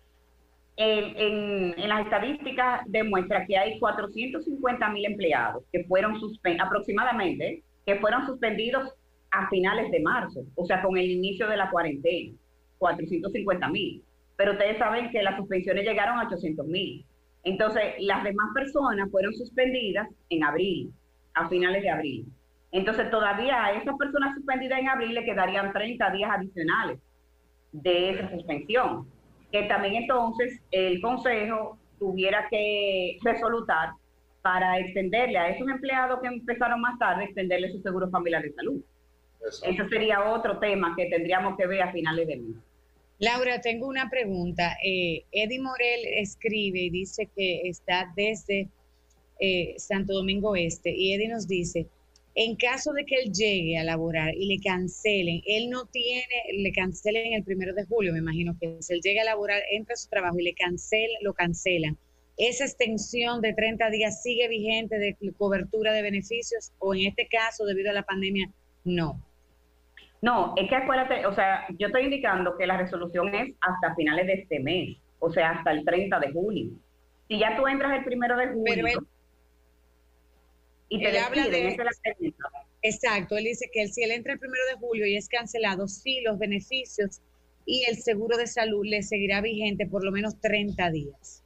En, 0.76 1.74
en, 1.76 1.88
las 1.88 2.04
estadísticas 2.04 2.82
demuestra 2.86 3.44
que 3.46 3.58
hay 3.58 3.80
450 3.80 4.88
mil 4.90 5.06
empleados 5.06 5.64
que 5.72 5.82
fueron 5.84 6.20
suspendidos, 6.20 6.68
aproximadamente, 6.68 7.64
que 7.84 7.96
fueron 7.96 8.26
suspendidos 8.26 8.92
a 9.32 9.48
finales 9.48 9.90
de 9.90 10.00
marzo, 10.00 10.44
o 10.54 10.64
sea, 10.66 10.80
con 10.80 10.96
el 10.96 11.10
inicio 11.10 11.48
de 11.48 11.56
la 11.56 11.68
cuarentena, 11.70 12.32
450 12.78 13.68
mil. 13.68 14.04
Pero 14.36 14.52
ustedes 14.52 14.78
saben 14.78 15.10
que 15.10 15.22
las 15.22 15.36
suspensiones 15.36 15.84
llegaron 15.84 16.18
a 16.18 16.26
800 16.26 16.64
mil. 16.66 17.04
Entonces, 17.42 17.82
las 17.98 18.22
demás 18.22 18.48
personas 18.54 19.10
fueron 19.10 19.34
suspendidas 19.34 20.08
en 20.30 20.44
abril, 20.44 20.92
a 21.34 21.48
finales 21.48 21.82
de 21.82 21.90
abril. 21.90 22.26
Entonces 22.70 23.10
todavía 23.10 23.64
a 23.64 23.72
esas 23.72 23.96
personas 23.96 24.34
suspendidas 24.34 24.80
en 24.80 24.88
abril 24.88 25.14
le 25.14 25.24
quedarían 25.24 25.72
30 25.72 26.10
días 26.10 26.30
adicionales 26.30 26.98
de 27.72 28.10
esa 28.10 28.30
suspensión, 28.30 29.06
que 29.50 29.62
también 29.64 29.94
entonces 29.96 30.60
el 30.70 31.00
Consejo 31.00 31.78
tuviera 31.98 32.46
que 32.50 33.18
resolutar 33.22 33.90
para 34.42 34.78
extenderle 34.78 35.38
a 35.38 35.48
esos 35.48 35.68
empleados 35.68 36.20
que 36.20 36.28
empezaron 36.28 36.80
más 36.80 36.98
tarde, 36.98 37.24
extenderle 37.24 37.70
su 37.70 37.80
seguro 37.80 38.08
familiar 38.08 38.42
de 38.42 38.52
salud. 38.52 38.80
Eso. 39.40 39.88
sería 39.88 40.30
otro 40.30 40.58
tema 40.58 40.94
que 40.96 41.06
tendríamos 41.06 41.56
que 41.56 41.66
ver 41.66 41.82
a 41.82 41.92
finales 41.92 42.26
de 42.26 42.36
mes. 42.36 42.56
Laura, 43.20 43.60
tengo 43.60 43.86
una 43.88 44.08
pregunta. 44.08 44.76
Eh, 44.84 45.24
Eddie 45.32 45.60
Morel 45.60 46.00
escribe 46.16 46.80
y 46.80 46.90
dice 46.90 47.28
que 47.34 47.62
está 47.68 48.12
desde 48.14 48.68
eh, 49.40 49.74
Santo 49.76 50.12
Domingo 50.12 50.54
Este 50.54 50.90
y 50.90 51.14
Eddie 51.14 51.28
nos 51.28 51.48
dice, 51.48 51.86
En 52.40 52.54
caso 52.54 52.92
de 52.92 53.04
que 53.04 53.16
él 53.16 53.32
llegue 53.32 53.76
a 53.78 53.82
laborar 53.82 54.32
y 54.32 54.46
le 54.46 54.62
cancelen, 54.62 55.42
él 55.44 55.70
no 55.70 55.86
tiene, 55.86 56.22
le 56.56 56.70
cancelen 56.70 57.32
el 57.32 57.42
primero 57.42 57.74
de 57.74 57.84
julio, 57.84 58.12
me 58.12 58.20
imagino 58.20 58.56
que 58.60 58.76
si 58.80 58.92
él 58.92 59.00
llega 59.02 59.22
a 59.22 59.24
laborar, 59.24 59.60
entra 59.72 59.94
a 59.94 59.96
su 59.96 60.08
trabajo 60.08 60.38
y 60.38 60.44
le 60.44 60.54
cancela, 60.54 61.18
lo 61.22 61.34
cancelan. 61.34 61.98
¿Esa 62.36 62.64
extensión 62.64 63.40
de 63.40 63.54
30 63.54 63.90
días 63.90 64.22
sigue 64.22 64.46
vigente 64.46 65.00
de 65.00 65.16
cobertura 65.36 65.92
de 65.92 66.00
beneficios 66.00 66.70
o 66.78 66.94
en 66.94 67.08
este 67.08 67.26
caso, 67.26 67.66
debido 67.66 67.90
a 67.90 67.94
la 67.94 68.04
pandemia, 68.04 68.48
no? 68.84 69.20
No, 70.22 70.54
es 70.56 70.68
que 70.68 70.76
acuérdate, 70.76 71.26
o 71.26 71.34
sea, 71.34 71.66
yo 71.76 71.88
estoy 71.88 72.04
indicando 72.04 72.56
que 72.56 72.68
la 72.68 72.76
resolución 72.76 73.34
es 73.34 73.52
hasta 73.62 73.96
finales 73.96 74.28
de 74.28 74.34
este 74.34 74.60
mes, 74.60 74.96
o 75.18 75.28
sea, 75.32 75.50
hasta 75.50 75.72
el 75.72 75.84
30 75.84 76.20
de 76.20 76.30
julio. 76.30 76.70
Si 77.26 77.36
ya 77.36 77.56
tú 77.56 77.66
entras 77.66 77.98
el 77.98 78.04
primero 78.04 78.36
de 78.36 78.46
julio 78.46 78.86
y 80.88 81.02
te 81.02 81.12
despiden, 81.12 81.76
de, 81.76 81.84
la 81.84 81.90
Exacto, 82.82 83.36
él 83.36 83.44
dice 83.44 83.68
que 83.72 83.88
si 83.88 84.02
él 84.02 84.12
entra 84.12 84.34
el 84.34 84.38
primero 84.38 84.62
de 84.70 84.78
julio 84.78 85.06
y 85.06 85.16
es 85.16 85.28
cancelado, 85.28 85.88
sí, 85.88 86.20
los 86.22 86.38
beneficios 86.38 87.20
y 87.66 87.84
el 87.88 87.96
seguro 87.96 88.36
de 88.36 88.46
salud 88.46 88.84
le 88.86 89.02
seguirá 89.02 89.40
vigente 89.40 89.86
por 89.86 90.04
lo 90.04 90.10
menos 90.12 90.40
30 90.40 90.90
días. 90.90 91.44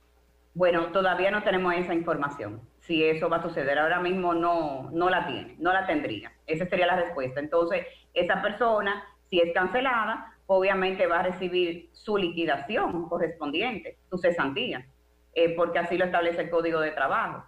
Bueno, 0.55 0.93
todavía 0.93 1.31
no 1.31 1.43
tenemos 1.43 1.75
esa 1.75 1.95
información. 1.95 2.61
Si 2.83 3.03
eso 3.03 3.29
va 3.29 3.39
a 3.39 3.43
suceder 3.43 3.79
ahora 3.79 4.01
mismo, 4.01 4.35
no, 4.35 4.91
no 4.93 5.09
la 5.09 5.27
tiene, 5.27 5.57
no 5.59 5.73
la 5.73 5.87
tendría. 5.87 6.33
Esa 6.47 6.67
sería 6.67 6.87
la 6.87 6.97
respuesta. 6.97 7.41
Entonces, 7.41 7.87
esa 8.13 8.43
persona, 8.43 9.03
si 9.31 9.41
es 9.41 9.53
cancelada, 9.55 10.37
obviamente 10.47 11.07
va 11.07 11.21
a 11.21 11.23
recibir 11.23 11.89
su 11.93 12.19
liquidación 12.19 13.09
correspondiente, 13.09 13.97
su 14.11 14.19
cesantía, 14.19 14.87
eh, 15.35 15.55
porque 15.57 15.79
así 15.79 15.97
lo 15.97 16.05
establece 16.05 16.43
el 16.43 16.51
Código 16.51 16.81
de 16.81 16.91
Trabajo. 16.91 17.45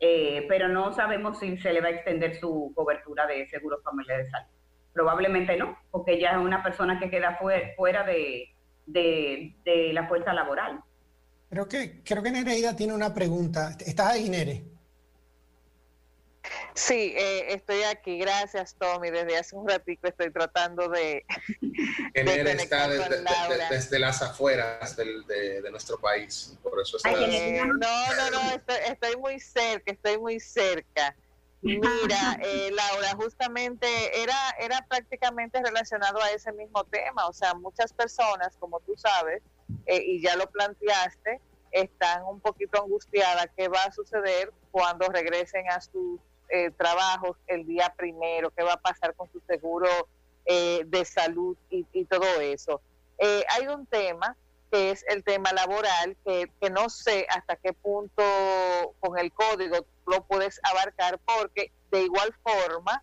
Eh, 0.00 0.46
pero 0.48 0.68
no 0.68 0.92
sabemos 0.92 1.38
si 1.40 1.58
se 1.58 1.72
le 1.72 1.80
va 1.80 1.88
a 1.88 1.90
extender 1.90 2.38
su 2.38 2.72
cobertura 2.74 3.26
de 3.26 3.48
seguro 3.48 3.80
familiar 3.82 4.18
de 4.18 4.30
salud. 4.30 4.48
Probablemente 4.92 5.56
no, 5.56 5.76
porque 5.90 6.20
ya 6.20 6.32
es 6.32 6.38
una 6.38 6.62
persona 6.62 6.98
que 6.98 7.10
queda 7.10 7.36
fuera, 7.76 8.04
de, 8.04 8.54
de, 8.86 9.90
la 9.92 10.06
fuerza 10.06 10.32
laboral. 10.32 10.80
Creo 11.50 11.68
que, 11.68 12.02
creo 12.02 12.22
que 12.22 12.30
Nereida 12.30 12.76
tiene 12.76 12.94
una 12.94 13.12
pregunta. 13.12 13.76
¿Estás 13.84 14.12
ahí, 14.12 14.28
Nere? 14.28 14.62
Sí, 16.74 17.14
eh, 17.16 17.52
estoy 17.54 17.82
aquí. 17.82 18.18
Gracias, 18.18 18.76
Tommy. 18.78 19.10
Desde 19.10 19.36
hace 19.36 19.56
un 19.56 19.68
ratito 19.68 20.08
estoy 20.08 20.30
tratando 20.30 20.88
de. 20.88 21.24
Nere 22.14 22.52
está 22.52 22.88
desde, 22.88 23.98
las 23.98 24.22
afueras 24.22 24.96
de, 24.96 25.62
nuestro 25.70 25.98
país. 25.98 26.56
Por 26.62 26.80
eso 26.80 26.96
está. 26.96 27.10
Eh, 27.10 27.62
no, 27.64 27.74
no, 27.74 28.30
no. 28.30 28.74
Estoy, 28.86 29.16
muy 29.16 29.40
cerca. 29.40 29.92
Estoy 29.92 30.18
muy 30.18 30.40
cerca. 30.40 31.14
Mira, 31.60 32.38
eh, 32.40 32.70
Laura, 32.72 33.10
justamente 33.16 33.86
era, 34.22 34.36
era 34.60 34.86
prácticamente 34.88 35.60
relacionado 35.60 36.22
a 36.22 36.30
ese 36.30 36.52
mismo 36.52 36.84
tema. 36.84 37.26
O 37.26 37.32
sea, 37.32 37.54
muchas 37.54 37.92
personas, 37.92 38.56
como 38.60 38.78
tú 38.80 38.94
sabes, 38.96 39.42
y 39.86 40.22
ya 40.22 40.36
lo 40.36 40.48
planteaste, 40.48 41.40
están 41.72 42.24
un 42.24 42.40
poquito 42.40 42.82
angustiadas. 42.82 43.48
¿Qué 43.56 43.68
va 43.68 43.82
a 43.82 43.92
suceder 43.92 44.52
cuando 44.70 45.08
regresen 45.08 45.68
a 45.70 45.80
sus 45.80 46.20
eh, 46.50 46.70
trabajos 46.70 47.36
el 47.46 47.66
día 47.66 47.94
primero? 47.96 48.50
¿Qué 48.50 48.62
va 48.62 48.74
a 48.74 48.80
pasar 48.80 49.14
con 49.14 49.30
su 49.30 49.40
seguro 49.40 49.88
eh, 50.46 50.82
de 50.86 51.04
salud 51.04 51.56
y, 51.70 52.04
todo 52.06 52.40
eso? 52.40 52.80
Eh, 53.18 53.44
hay 53.50 53.66
un 53.66 53.86
tema 53.86 54.36
que 54.70 54.90
es 54.90 55.04
el 55.08 55.24
tema 55.24 55.52
laboral, 55.52 56.16
que, 56.24 56.50
que, 56.60 56.70
no 56.70 56.90
sé 56.90 57.26
hasta 57.30 57.56
qué 57.56 57.72
punto 57.72 58.22
con 59.00 59.18
el 59.18 59.32
código 59.32 59.86
lo 60.06 60.24
puedes 60.24 60.60
abarcar, 60.62 61.18
porque 61.24 61.72
de 61.90 62.02
igual 62.02 62.34
forma, 62.42 63.02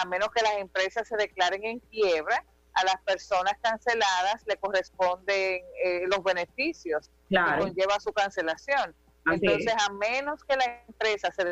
a 0.00 0.04
menos 0.06 0.28
que 0.30 0.42
las 0.42 0.54
empresas 0.54 1.06
se 1.08 1.16
declaren 1.16 1.64
en 1.64 1.78
quiebra, 1.80 2.42
a 2.74 2.84
las 2.84 2.96
personas 3.02 3.54
canceladas 3.60 4.42
le 4.46 4.56
corresponden 4.56 5.62
los 6.06 6.22
beneficios 6.24 7.10
que 7.28 7.36
conlleva 7.58 8.00
su 8.00 8.12
cancelación. 8.14 8.94
Entonces, 9.30 9.74
a 9.78 9.92
menos 9.92 10.42
que 10.44 10.56
la 10.56 10.82
empresa 10.88 11.30
se 11.32 11.44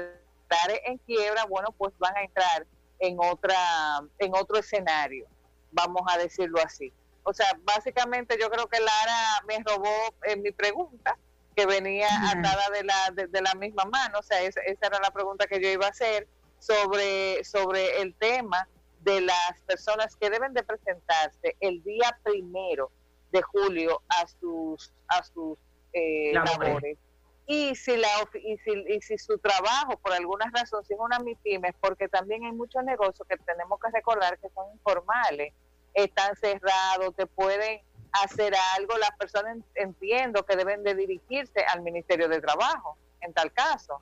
en 0.84 0.98
quiebra, 0.98 1.44
bueno, 1.46 1.72
pues 1.76 1.96
van 1.98 2.16
a 2.16 2.22
entrar 2.22 2.66
en 2.98 3.16
otra, 3.18 4.00
en 4.18 4.34
otro 4.34 4.58
escenario, 4.58 5.26
vamos 5.72 6.02
a 6.08 6.18
decirlo 6.18 6.60
así. 6.64 6.92
O 7.22 7.32
sea, 7.32 7.46
básicamente 7.62 8.36
yo 8.40 8.50
creo 8.50 8.66
que 8.66 8.80
Lara 8.80 9.44
me 9.46 9.58
robó 9.62 10.14
en 10.24 10.38
eh, 10.38 10.42
mi 10.42 10.52
pregunta, 10.52 11.16
que 11.54 11.66
venía 11.66 12.08
atada 12.30 12.70
de 12.72 12.84
la, 12.84 13.10
de, 13.28 13.42
la 13.42 13.54
misma 13.54 13.84
mano, 13.84 14.20
o 14.20 14.22
sea, 14.22 14.40
esa, 14.42 14.60
esa, 14.62 14.86
era 14.86 15.00
la 15.00 15.10
pregunta 15.10 15.46
que 15.46 15.60
yo 15.60 15.68
iba 15.68 15.86
a 15.86 15.90
hacer 15.90 16.28
sobre, 16.58 17.44
sobre 17.44 18.00
el 18.00 18.14
tema 18.14 18.68
de 19.00 19.20
las 19.20 19.60
personas 19.66 20.14
que 20.16 20.30
deben 20.30 20.52
de 20.54 20.62
presentarse 20.62 21.56
el 21.60 21.82
día 21.82 22.18
primero 22.22 22.90
de 23.32 23.42
julio 23.42 24.02
a 24.08 24.26
sus, 24.26 24.92
a 25.08 25.22
sus 25.24 25.58
eh, 25.92 26.32
labores 26.32 26.98
y 27.46 27.74
si, 27.74 27.96
la, 27.96 28.08
y 28.34 28.56
si, 28.58 28.70
y 28.88 29.00
si 29.00 29.18
su 29.18 29.38
trabajo, 29.38 29.98
por 29.98 30.12
alguna 30.12 30.50
razón, 30.54 30.84
si 30.84 30.94
es 30.94 31.00
una 31.00 31.18
MIPIMES, 31.18 31.74
porque 31.80 32.08
también 32.08 32.44
hay 32.44 32.52
muchos 32.52 32.84
negocios 32.84 33.26
que 33.28 33.36
tenemos 33.38 33.78
que 33.80 33.90
recordar 33.90 34.38
que 34.38 34.48
son 34.50 34.72
informales, 34.72 35.52
están 35.94 36.36
cerrados, 36.36 37.14
te 37.16 37.26
pueden 37.26 37.80
hacer 38.12 38.54
algo, 38.76 38.96
las 38.98 39.10
personas 39.18 39.58
entiendo 39.74 40.44
que 40.44 40.56
deben 40.56 40.82
de 40.82 40.94
dirigirse 40.94 41.60
al 41.68 41.82
Ministerio 41.82 42.28
de 42.28 42.40
Trabajo, 42.40 42.96
en 43.20 43.32
tal 43.32 43.52
caso. 43.52 44.00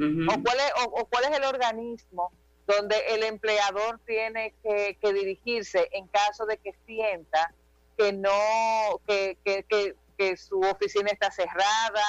o, 0.00 0.42
cuál 0.42 0.58
es, 0.58 0.72
o, 0.84 1.06
cuál 1.06 1.24
es 1.24 1.38
el 1.38 1.44
organismo 1.44 2.32
donde 2.66 2.96
el 3.08 3.22
empleador 3.22 3.98
tiene 4.06 4.54
que, 4.62 4.98
que 5.00 5.12
dirigirse 5.12 5.88
en 5.92 6.06
caso 6.08 6.44
de 6.44 6.58
que 6.58 6.74
sienta 6.84 7.52
que 7.96 8.12
no, 8.12 9.00
que, 9.06 9.38
que, 9.44 9.64
que, 9.64 9.96
que 10.16 10.36
su 10.36 10.60
oficina 10.60 11.10
está 11.10 11.30
cerrada, 11.30 12.04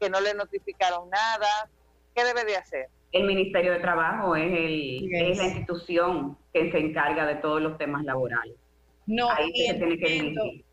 que 0.00 0.10
no 0.10 0.20
le 0.20 0.34
notificaron 0.34 1.08
nada. 1.10 1.70
¿Qué 2.14 2.24
debe 2.24 2.44
de 2.44 2.56
hacer? 2.56 2.88
El 3.12 3.26
Ministerio 3.26 3.72
de 3.72 3.80
Trabajo 3.80 4.34
es, 4.36 4.52
el, 4.52 5.14
es 5.14 5.38
la 5.38 5.44
institución 5.44 6.38
que 6.52 6.70
se 6.70 6.78
encarga 6.78 7.26
de 7.26 7.36
todos 7.36 7.60
los 7.60 7.76
temas 7.76 8.04
laborales. 8.04 8.56
No, 9.06 9.28
y, 9.52 9.66
se 9.66 9.74
tiene 9.74 9.98
que 9.98 10.64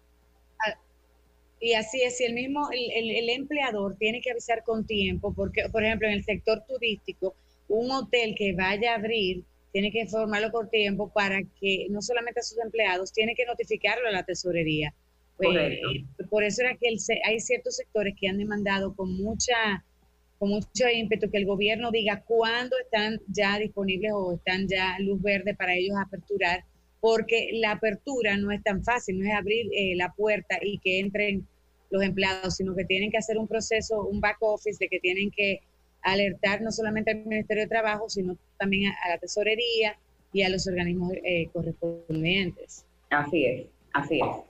y 1.60 1.74
así 1.74 2.02
es, 2.04 2.18
si 2.18 2.26
el 2.26 2.34
mismo, 2.34 2.70
el, 2.72 3.10
el, 3.10 3.30
empleador 3.32 3.96
tiene 3.98 4.22
que 4.22 4.30
avisar 4.30 4.64
con 4.64 4.86
tiempo, 4.86 5.34
porque, 5.34 5.68
por 5.72 5.84
ejemplo, 5.84 6.08
en 6.08 6.14
el 6.14 6.24
sector 6.24 6.64
turístico, 6.68 7.36
un 7.68 7.92
hotel 7.92 8.36
que 8.38 8.54
vaya 8.54 8.92
a 8.92 8.96
abrir 8.96 9.44
tiene 9.72 9.92
que 9.92 10.02
informarlo 10.02 10.52
con 10.52 10.70
tiempo 10.70 11.12
para 11.12 11.42
que 11.60 11.88
no 11.90 12.02
solamente 12.02 12.40
a 12.40 12.44
sus 12.44 12.60
empleados, 12.60 13.12
tiene 13.12 13.36
que 13.36 13.46
notificarlo 13.46 14.08
a 14.08 14.12
la 14.12 14.24
tesorería 14.24 14.94
eh, 15.40 16.06
por 16.30 16.44
eso 16.44 16.62
era 16.62 16.76
que 16.76 16.96
hay 17.26 17.40
ciertos 17.40 17.76
sectores 17.76 18.16
que 18.20 18.28
han 18.28 18.38
demandado 18.38 18.96
con 18.96 19.14
mucha 19.14 19.84
con 20.40 20.50
mucho 20.50 20.88
ímpetu 20.94 21.30
que 21.32 21.38
el 21.38 21.46
gobierno 21.46 21.92
diga 21.92 22.24
cuándo 22.26 22.76
están 22.78 23.20
ya 23.28 23.58
disponibles 23.58 24.12
o 24.14 24.34
están 24.34 24.68
ya 24.68 24.98
luz 25.00 25.22
verde 25.22 25.56
para 25.56 25.74
ellos 25.74 25.98
aperturar, 25.98 26.64
porque 27.00 27.50
la 27.54 27.72
apertura 27.72 28.38
no 28.38 28.52
es 28.52 28.62
tan 28.64 28.84
fácil, 28.84 29.20
no 29.20 29.26
es 29.28 29.34
abrir 29.34 29.68
eh, 29.74 29.96
la 29.96 30.14
puerta 30.14 30.58
y 30.62 30.78
que 30.80 31.00
entren 31.00 31.48
los 31.90 32.04
empleados, 32.04 32.56
sino 32.56 32.76
que 32.76 32.86
tienen 32.86 33.10
que 33.10 33.18
hacer 33.18 33.38
un 33.38 33.48
proceso, 33.48 34.06
un 34.06 34.20
back 34.20 34.38
office 34.42 34.78
de 34.80 34.90
que 34.90 35.00
tienen 35.00 35.32
que 35.32 35.62
alertar 36.02 36.62
no 36.62 36.72
solamente 36.72 37.12
al 37.12 37.26
Ministerio 37.26 37.64
de 37.64 37.70
Trabajo, 37.70 38.10
sino 38.10 38.38
también 38.60 38.92
a, 38.92 39.10
la 39.10 39.18
tesorería 39.18 39.98
y 40.34 40.44
a 40.44 40.50
los 40.50 40.68
organismos 40.68 41.14
eh, 41.24 41.50
correspondientes. 41.52 42.86
Así 43.10 43.46
es, 43.46 43.66
así 43.94 44.20
es. 44.20 44.47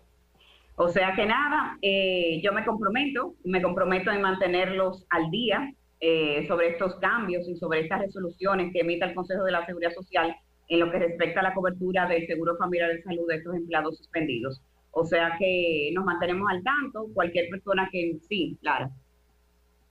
O 0.79 0.89
sea 0.89 1.13
que 1.15 1.25
nada, 1.25 1.75
eh, 1.81 2.39
yo 2.43 2.53
me 2.53 2.63
comprometo, 2.63 3.36
me 3.43 3.63
comprometo 3.63 4.12
en 4.12 4.22
mantenerlos 4.22 5.07
al 5.10 5.31
día 5.31 5.74
eh, 6.00 6.46
sobre 6.48 6.69
estos 6.69 6.96
cambios 6.98 7.48
y 7.48 7.55
sobre 7.55 7.81
estas 7.81 8.01
resoluciones 8.01 8.72
que 8.72 8.81
emita 8.81 9.07
el 9.07 9.15
Consejo 9.15 9.43
de 9.43 9.53
la 9.53 9.65
Seguridad 9.65 9.91
Social 9.93 10.36
en 10.67 10.79
lo 10.79 10.91
que 10.91 11.00
respecta 11.00 11.39
a 11.39 11.43
la 11.43 11.55
cobertura 11.55 12.07
del 12.07 12.27
seguro 12.27 12.55
familiar 12.57 12.91
de 12.91 13.01
salud 13.01 13.27
de 13.27 13.38
estos 13.38 13.55
empleados 13.55 13.98
suspendidos. 13.98 14.62
O 14.91 15.03
sea 15.03 15.36
que 15.39 15.89
nos 15.93 16.05
mantenemos 16.05 16.48
al 16.51 16.62
tanto, 16.62 17.07
cualquier 17.12 17.50
persona 17.50 17.89
que 17.91 18.17
sí, 18.29 18.55
claro. 18.62 18.91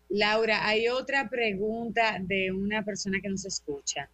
Laura, 0.08 0.68
hay 0.68 0.86
otra 0.86 1.28
pregunta 1.28 2.18
de 2.20 2.52
una 2.52 2.84
persona 2.84 3.18
que 3.20 3.28
nos 3.28 3.44
escucha. 3.44 4.08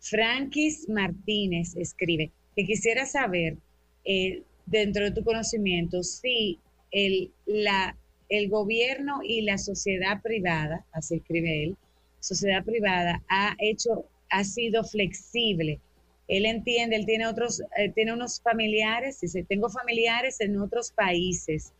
Frankis 0.00 0.88
Martínez 0.88 1.76
escribe 1.76 2.30
que 2.56 2.64
quisiera 2.64 3.04
saber 3.04 3.58
eh, 4.06 4.42
dentro 4.66 5.04
de 5.04 5.10
tu 5.10 5.24
conocimiento 5.24 6.02
si 6.02 6.58
el, 6.90 7.32
la, 7.46 7.96
el 8.28 8.48
gobierno 8.48 9.20
y 9.22 9.42
la 9.42 9.58
sociedad 9.58 10.22
privada, 10.22 10.84
así 10.92 11.16
escribe 11.16 11.64
él, 11.64 11.76
sociedad 12.20 12.64
privada 12.64 13.22
ha 13.28 13.54
hecho, 13.58 14.06
ha 14.30 14.44
sido 14.44 14.84
flexible. 14.84 15.80
Él 16.26 16.46
entiende, 16.46 16.96
él 16.96 17.04
tiene 17.04 17.26
otros, 17.26 17.60
eh, 17.76 17.90
tiene 17.94 18.14
unos 18.14 18.40
familiares, 18.40 19.20
dice, 19.20 19.44
tengo 19.46 19.68
familiares 19.68 20.40
en 20.40 20.58
otros 20.58 20.90
países 20.92 21.72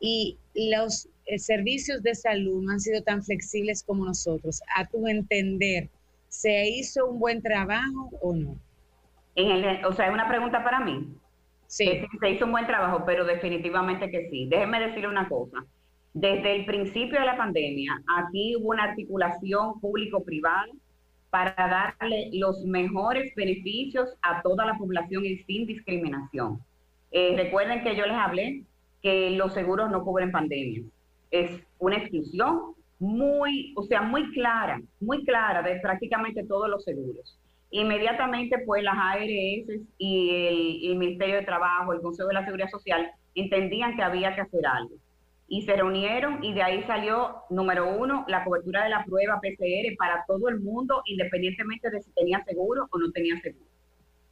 y 0.00 0.36
los 0.54 1.08
eh, 1.26 1.38
servicios 1.38 2.02
de 2.02 2.14
salud 2.14 2.62
no 2.62 2.72
han 2.72 2.80
sido 2.80 3.02
tan 3.02 3.22
flexibles 3.22 3.82
como 3.82 4.04
nosotros. 4.04 4.60
A 4.76 4.86
tu 4.86 5.06
entender, 5.06 5.88
¿se 6.28 6.68
hizo 6.68 7.06
un 7.06 7.18
buen 7.18 7.42
trabajo 7.42 8.10
o 8.20 8.34
no? 8.34 8.56
En 9.36 9.84
o 9.84 9.92
sea, 9.92 10.08
es 10.08 10.12
una 10.12 10.28
pregunta 10.28 10.62
para 10.62 10.80
mí. 10.80 11.14
Sí. 11.70 12.02
se 12.18 12.30
hizo 12.30 12.46
un 12.46 12.50
buen 12.50 12.66
trabajo, 12.66 13.04
pero 13.06 13.24
definitivamente 13.24 14.10
que 14.10 14.28
sí. 14.28 14.46
Déjenme 14.48 14.80
decirle 14.80 15.06
una 15.06 15.28
cosa. 15.28 15.64
Desde 16.12 16.56
el 16.56 16.66
principio 16.66 17.20
de 17.20 17.26
la 17.26 17.36
pandemia, 17.36 18.02
aquí 18.18 18.56
hubo 18.56 18.70
una 18.70 18.82
articulación 18.82 19.80
público-privada 19.80 20.66
para 21.30 21.54
darle 21.54 22.28
los 22.32 22.64
mejores 22.64 23.32
beneficios 23.36 24.10
a 24.22 24.42
toda 24.42 24.66
la 24.66 24.76
población 24.76 25.24
y 25.24 25.36
sin 25.44 25.64
discriminación. 25.66 26.58
Eh, 27.12 27.34
recuerden 27.36 27.84
que 27.84 27.94
yo 27.94 28.04
les 28.04 28.16
hablé 28.16 28.64
que 29.00 29.30
los 29.30 29.54
seguros 29.54 29.92
no 29.92 30.02
cubren 30.02 30.32
pandemia. 30.32 30.82
Es 31.30 31.52
una 31.78 31.98
exclusión 31.98 32.74
muy, 32.98 33.72
o 33.76 33.84
sea, 33.84 34.02
muy 34.02 34.28
clara, 34.32 34.82
muy 34.98 35.24
clara 35.24 35.62
de 35.62 35.78
prácticamente 35.78 36.42
todos 36.42 36.68
los 36.68 36.82
seguros. 36.82 37.38
Inmediatamente, 37.70 38.58
pues 38.66 38.82
las 38.82 38.96
ARS 38.96 39.22
y 39.98 40.86
el, 40.86 40.96
Ministerio 40.96 41.36
de 41.36 41.44
Trabajo, 41.44 41.92
el 41.92 42.00
Consejo 42.00 42.28
de 42.28 42.34
la 42.34 42.44
Seguridad 42.44 42.68
Social, 42.68 43.10
entendían 43.34 43.96
que 43.96 44.02
había 44.02 44.34
que 44.34 44.40
hacer 44.40 44.66
algo. 44.66 44.96
Y 45.46 45.62
se 45.62 45.76
reunieron 45.76 46.42
y 46.42 46.52
de 46.52 46.62
ahí 46.62 46.82
salió, 46.82 47.36
número 47.48 47.96
uno, 47.96 48.24
la 48.28 48.44
cobertura 48.44 48.84
de 48.84 48.90
la 48.90 49.04
prueba 49.04 49.40
PCR 49.40 49.96
para 49.96 50.24
todo 50.26 50.48
el 50.48 50.60
mundo, 50.60 51.02
independientemente 51.06 51.90
de 51.90 52.02
si 52.02 52.12
tenía 52.12 52.42
seguro 52.44 52.88
o 52.90 52.98
no 52.98 53.10
tenía 53.12 53.36
seguro. 53.40 53.66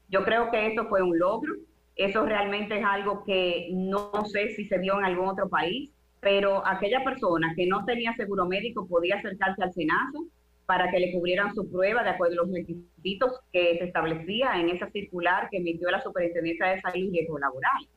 Yo 0.09 0.25
creo 0.25 0.51
que 0.51 0.67
eso 0.67 0.87
fue 0.89 1.03
un 1.03 1.19
logro. 1.19 1.55
Eso 1.95 2.25
realmente 2.25 2.79
es 2.79 2.85
algo 2.85 3.25
que 3.25 3.69
no 3.73 4.25
sé 4.27 4.51
si 4.51 4.65
se 4.65 4.79
dio 4.79 4.99
en 4.99 5.05
algún 5.05 5.29
otro 5.29 5.49
país, 5.49 5.91
pero 6.21 6.65
aquella 6.67 7.03
persona 7.05 7.53
que 7.57 7.67
no 7.67 7.85
tenía 7.85 8.15
seguro 8.15 8.47
médico 8.47 8.87
podía 8.87 9.17
acercarse 9.17 9.63
al 9.63 9.73
SENASO 9.73 10.27
para 10.69 10.91
que 10.91 11.01
le 11.01 11.13
cubrieran 11.13 11.55
su 11.55 11.67
prueba 11.71 12.03
de 12.03 12.11
acuerdo 12.11 12.43
a 12.43 12.45
los 12.45 12.53
requisitos 12.53 13.41
que 13.51 13.79
se 13.79 13.85
establecía 13.85 14.61
en 14.61 14.69
esa 14.69 14.91
circular 14.91 15.49
que 15.51 15.57
emitió 15.57 15.91
la 15.91 16.03
Superintendencia 16.03 16.67
de 16.67 16.81
Salud 16.83 17.07
y 17.07 17.11
Riesgo 17.11 17.39
Laboral. 17.39 17.89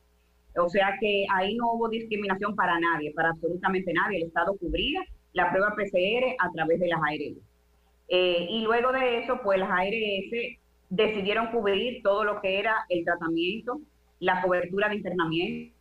O 0.56 0.70
sea 0.70 0.96
que 0.98 1.26
ahí 1.34 1.54
no 1.54 1.70
hubo 1.74 1.90
discriminación 1.90 2.56
para 2.56 2.80
nadie, 2.80 3.12
para 3.12 3.28
absolutamente 3.28 3.92
nadie. 3.92 4.22
El 4.22 4.28
Estado 4.28 4.56
cubría 4.56 5.02
la 5.34 5.50
prueba 5.50 5.74
PCR 5.76 6.34
a 6.38 6.50
través 6.50 6.80
de 6.80 6.88
las 6.88 6.98
ARS. 6.98 7.36
Eh, 8.08 8.46
y 8.48 8.62
luego 8.62 8.90
de 8.90 9.18
eso, 9.18 9.38
pues 9.44 9.58
las 9.58 9.70
ARS 9.70 10.58
decidieron 10.88 11.48
cubrir 11.48 12.02
todo 12.02 12.24
lo 12.24 12.40
que 12.40 12.58
era 12.58 12.86
el 12.88 13.04
tratamiento, 13.04 13.82
la 14.18 14.40
cobertura 14.40 14.88
de 14.88 14.96
internamiento, 14.96 15.74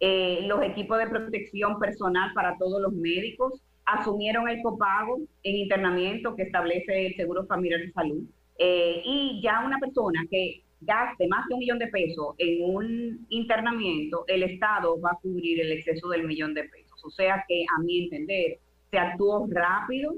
eh, 0.00 0.40
los 0.42 0.60
equipos 0.64 0.98
de 0.98 1.06
protección 1.06 1.78
personal 1.78 2.32
para 2.34 2.58
todos 2.58 2.82
los 2.82 2.92
médicos, 2.92 3.62
asumieron 3.86 4.48
el 4.48 4.60
copago 4.62 5.20
en 5.42 5.56
internamiento 5.56 6.34
que 6.34 6.42
establece 6.42 7.06
el 7.06 7.14
Seguro 7.14 7.46
Familiar 7.46 7.80
de 7.80 7.92
Salud. 7.92 8.24
Eh, 8.58 9.02
y 9.04 9.40
ya 9.42 9.62
una 9.64 9.78
persona 9.78 10.26
que 10.30 10.62
gaste 10.80 11.26
más 11.28 11.46
de 11.48 11.54
un 11.54 11.60
millón 11.60 11.78
de 11.78 11.86
pesos 11.88 12.34
en 12.38 12.64
un 12.64 13.26
internamiento, 13.28 14.24
el 14.26 14.42
Estado 14.42 15.00
va 15.00 15.12
a 15.12 15.18
cubrir 15.20 15.60
el 15.60 15.72
exceso 15.72 16.08
del 16.08 16.26
millón 16.26 16.54
de 16.54 16.64
pesos. 16.64 17.02
O 17.04 17.10
sea 17.10 17.44
que, 17.48 17.64
a 17.76 17.82
mi 17.82 18.04
entender, 18.04 18.58
se 18.90 18.98
actuó 18.98 19.46
rápido, 19.50 20.14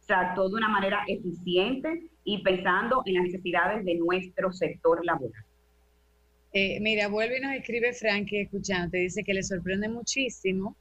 se 0.00 0.14
actuó 0.14 0.48
de 0.48 0.56
una 0.56 0.68
manera 0.68 1.04
eficiente 1.06 2.08
y 2.24 2.42
pensando 2.42 3.02
en 3.06 3.14
las 3.14 3.24
necesidades 3.24 3.84
de 3.84 3.94
nuestro 3.94 4.52
sector 4.52 5.04
laboral. 5.04 5.44
Eh, 6.52 6.78
mira, 6.80 7.08
vuelve 7.08 7.38
y 7.38 7.40
nos 7.40 7.54
escribe 7.54 7.92
Frankie 7.94 8.42
escuchando, 8.42 8.98
dice 8.98 9.24
que 9.24 9.32
le 9.32 9.42
sorprende 9.42 9.88
muchísimo 9.88 10.76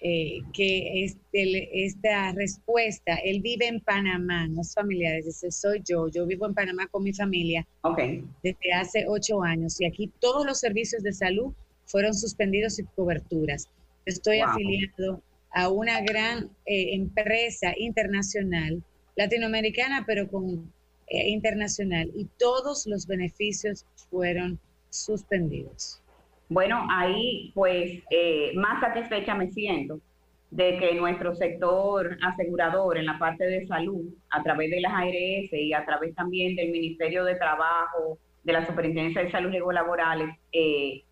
eh, 0.00 0.40
que 0.52 1.04
este, 1.04 1.84
esta 1.84 2.32
respuesta, 2.32 3.14
él 3.24 3.40
vive 3.40 3.66
en 3.66 3.80
Panamá, 3.80 4.46
no 4.46 4.60
es 4.60 4.74
familiar, 4.74 5.22
dice, 5.22 5.50
soy 5.50 5.82
yo, 5.88 6.08
yo 6.08 6.26
vivo 6.26 6.46
en 6.46 6.54
Panamá 6.54 6.86
con 6.88 7.02
mi 7.02 7.14
familia 7.14 7.66
okay. 7.82 8.22
desde 8.42 8.72
hace 8.74 9.06
ocho 9.08 9.42
años 9.42 9.80
y 9.80 9.86
aquí 9.86 10.12
todos 10.20 10.44
los 10.44 10.60
servicios 10.60 11.02
de 11.02 11.12
salud 11.12 11.52
fueron 11.86 12.14
suspendidos 12.14 12.78
y 12.78 12.84
coberturas. 12.84 13.68
Estoy 14.04 14.40
afiliado 14.40 15.22
a 15.50 15.70
una 15.70 16.00
gran 16.02 16.50
eh, 16.66 16.94
empresa 16.94 17.72
internacional, 17.76 18.82
latinoamericana, 19.16 20.04
pero 20.06 20.28
con 20.28 20.70
eh, 21.08 21.28
internacional, 21.28 22.10
y 22.14 22.26
todos 22.36 22.86
los 22.86 23.06
beneficios 23.06 23.86
fueron 24.10 24.58
suspendidos. 24.90 26.02
Bueno, 26.48 26.86
ahí 26.90 27.50
pues 27.54 28.02
eh, 28.10 28.52
más 28.54 28.80
satisfecha 28.80 29.34
me 29.34 29.50
siento 29.50 30.00
de 30.50 30.78
que 30.78 30.94
nuestro 30.94 31.34
sector 31.34 32.16
asegurador 32.22 32.98
en 32.98 33.06
la 33.06 33.18
parte 33.18 33.44
de 33.44 33.66
salud, 33.66 34.04
a 34.30 34.42
través 34.42 34.70
de 34.70 34.80
las 34.80 34.92
ARS 34.92 35.52
y 35.52 35.72
a 35.72 35.84
través 35.84 36.14
también 36.14 36.54
del 36.54 36.70
Ministerio 36.70 37.24
de 37.24 37.34
Trabajo, 37.34 38.18
de 38.44 38.52
la 38.52 38.64
Superintendencia 38.64 39.22
de 39.22 39.30
Salud 39.30 39.52
y 39.52 39.74
Laborales, 39.74 40.36
eh, 40.52 41.02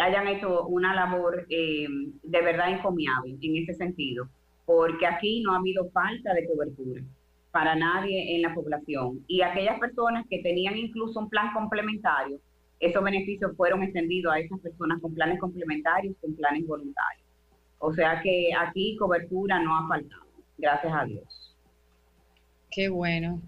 hayan 0.00 0.26
hecho 0.28 0.66
una 0.66 0.94
labor 0.94 1.46
eh, 1.50 1.86
de 2.22 2.42
verdad 2.42 2.72
encomiable 2.72 3.36
en 3.40 3.56
ese 3.56 3.74
sentido, 3.74 4.26
porque 4.64 5.06
aquí 5.06 5.42
no 5.42 5.52
ha 5.52 5.58
habido 5.58 5.90
falta 5.90 6.32
de 6.32 6.46
cobertura 6.46 7.02
para 7.50 7.74
nadie 7.74 8.36
en 8.36 8.42
la 8.42 8.54
población. 8.54 9.24
Y 9.26 9.42
aquellas 9.42 9.78
personas 9.78 10.24
que 10.28 10.42
tenían 10.42 10.76
incluso 10.76 11.20
un 11.20 11.28
plan 11.28 11.52
complementario, 11.52 12.40
esos 12.80 13.02
beneficios 13.02 13.56
fueron 13.56 13.82
extendidos 13.82 14.32
a 14.32 14.38
esas 14.38 14.60
personas 14.60 15.00
con 15.00 15.14
planes 15.14 15.38
complementarios, 15.40 16.16
con 16.20 16.34
planes 16.34 16.66
voluntarios. 16.66 17.26
O 17.78 17.92
sea 17.92 18.20
que 18.22 18.50
aquí 18.58 18.96
cobertura 18.96 19.60
no 19.60 19.76
ha 19.76 19.88
faltado, 19.88 20.26
gracias 20.56 20.92
a 20.92 21.04
Dios. 21.04 21.56
Qué 22.70 22.88
bueno, 22.88 23.40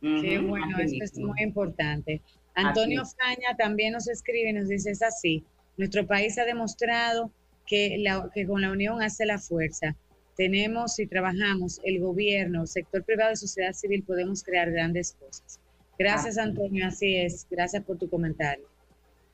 qué 0.00 0.38
bueno, 0.38 0.78
esto 0.78 1.04
es 1.04 1.18
muy 1.18 1.40
importante. 1.42 2.22
Antonio 2.54 3.02
Faña 3.04 3.56
también 3.56 3.92
nos 3.92 4.08
escribe 4.08 4.50
y 4.50 4.52
nos 4.52 4.68
dice, 4.68 4.90
es 4.90 5.02
así, 5.02 5.44
nuestro 5.76 6.06
país 6.06 6.38
ha 6.38 6.44
demostrado 6.44 7.30
que, 7.66 7.96
la, 7.98 8.30
que 8.34 8.46
con 8.46 8.60
la 8.60 8.70
unión 8.70 9.02
hace 9.02 9.26
la 9.26 9.38
fuerza. 9.38 9.96
Tenemos 10.36 10.98
y 10.98 11.06
trabajamos, 11.06 11.80
el 11.84 12.00
gobierno, 12.00 12.66
sector 12.66 13.04
privado 13.04 13.32
y 13.32 13.36
sociedad 13.36 13.72
civil, 13.72 14.02
podemos 14.02 14.42
crear 14.42 14.70
grandes 14.70 15.12
cosas. 15.12 15.60
Gracias, 15.98 16.38
Antonio, 16.38 16.86
así 16.86 17.16
es. 17.16 17.46
Gracias 17.50 17.84
por 17.84 17.98
tu 17.98 18.08
comentario. 18.08 18.71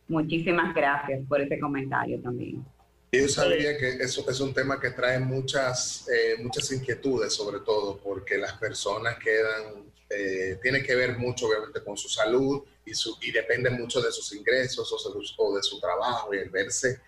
Muchísimas 0.08 0.74
gracias 0.74 1.20
por 1.28 1.40
ese 1.40 1.60
comentario 1.60 2.20
también. 2.20 2.64
Yo 3.12 3.28
sabía 3.28 3.76
que 3.78 3.88
eso 4.00 4.28
es 4.28 4.40
un 4.40 4.52
tema 4.52 4.78
que 4.78 4.90
trae 4.90 5.18
muchas, 5.18 6.06
eh, 6.08 6.36
muchas 6.42 6.70
inquietudes, 6.72 7.32
sobre 7.32 7.60
todo 7.60 7.98
porque 7.98 8.36
las 8.36 8.54
personas 8.54 9.18
quedan, 9.18 9.90
eh, 10.10 10.58
tiene 10.62 10.82
que 10.82 10.94
ver 10.94 11.16
mucho 11.16 11.46
obviamente 11.46 11.82
con 11.82 11.96
su 11.96 12.08
salud 12.08 12.62
y, 12.84 12.94
su, 12.94 13.16
y 13.22 13.30
depende 13.30 13.70
mucho 13.70 14.02
de 14.02 14.12
sus 14.12 14.34
ingresos 14.34 14.92
o, 15.38 15.54
de 15.54 15.62
su 15.62 15.80
trabajo 15.80 16.34
y 16.34 16.38
el 16.38 16.50
verse 16.50 17.00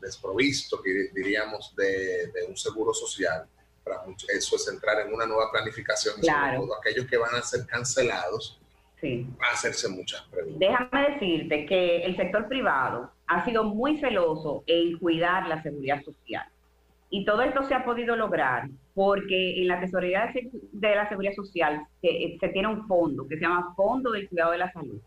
desprovisto, 0.00 0.82
diríamos, 1.14 1.74
de, 1.76 2.30
un 2.48 2.56
seguro 2.56 2.94
social. 2.94 3.46
Para 3.84 4.02
eso 4.28 4.56
es 4.56 4.68
entrar 4.68 5.00
en 5.06 5.12
una 5.12 5.26
nueva 5.26 5.50
planificación, 5.50 6.20
claro. 6.20 6.56
sobre 6.56 6.66
todo 6.68 6.78
aquellos 6.78 7.06
que 7.06 7.16
van 7.16 7.34
a 7.34 7.42
ser 7.42 7.66
cancelados 7.66 8.58
sí. 9.00 9.26
a 9.40 9.52
hacerse 9.52 9.88
muchas 9.88 10.22
preguntas. 10.30 10.58
Déjame 10.58 11.10
decirte 11.10 11.66
que 11.66 12.02
el 12.02 12.16
sector 12.16 12.48
privado 12.48 13.10
ha 13.26 13.44
sido 13.44 13.64
muy 13.64 13.98
celoso 13.98 14.64
en 14.66 14.98
cuidar 14.98 15.48
la 15.48 15.62
seguridad 15.62 16.02
social. 16.02 16.46
Y 17.10 17.24
todo 17.24 17.42
esto 17.42 17.62
se 17.64 17.74
ha 17.74 17.84
podido 17.84 18.16
lograr 18.16 18.68
porque 18.94 19.62
en 19.62 19.68
la 19.68 19.80
tesorería 19.80 20.30
de 20.72 20.94
la 20.94 21.08
seguridad 21.08 21.32
social 21.32 21.86
se, 22.02 22.36
se 22.38 22.48
tiene 22.48 22.68
un 22.68 22.86
fondo 22.86 23.26
que 23.26 23.36
se 23.36 23.42
llama 23.42 23.72
Fondo 23.74 24.10
del 24.12 24.28
Cuidado 24.28 24.52
de 24.52 24.58
la 24.58 24.72
Salud. 24.72 25.00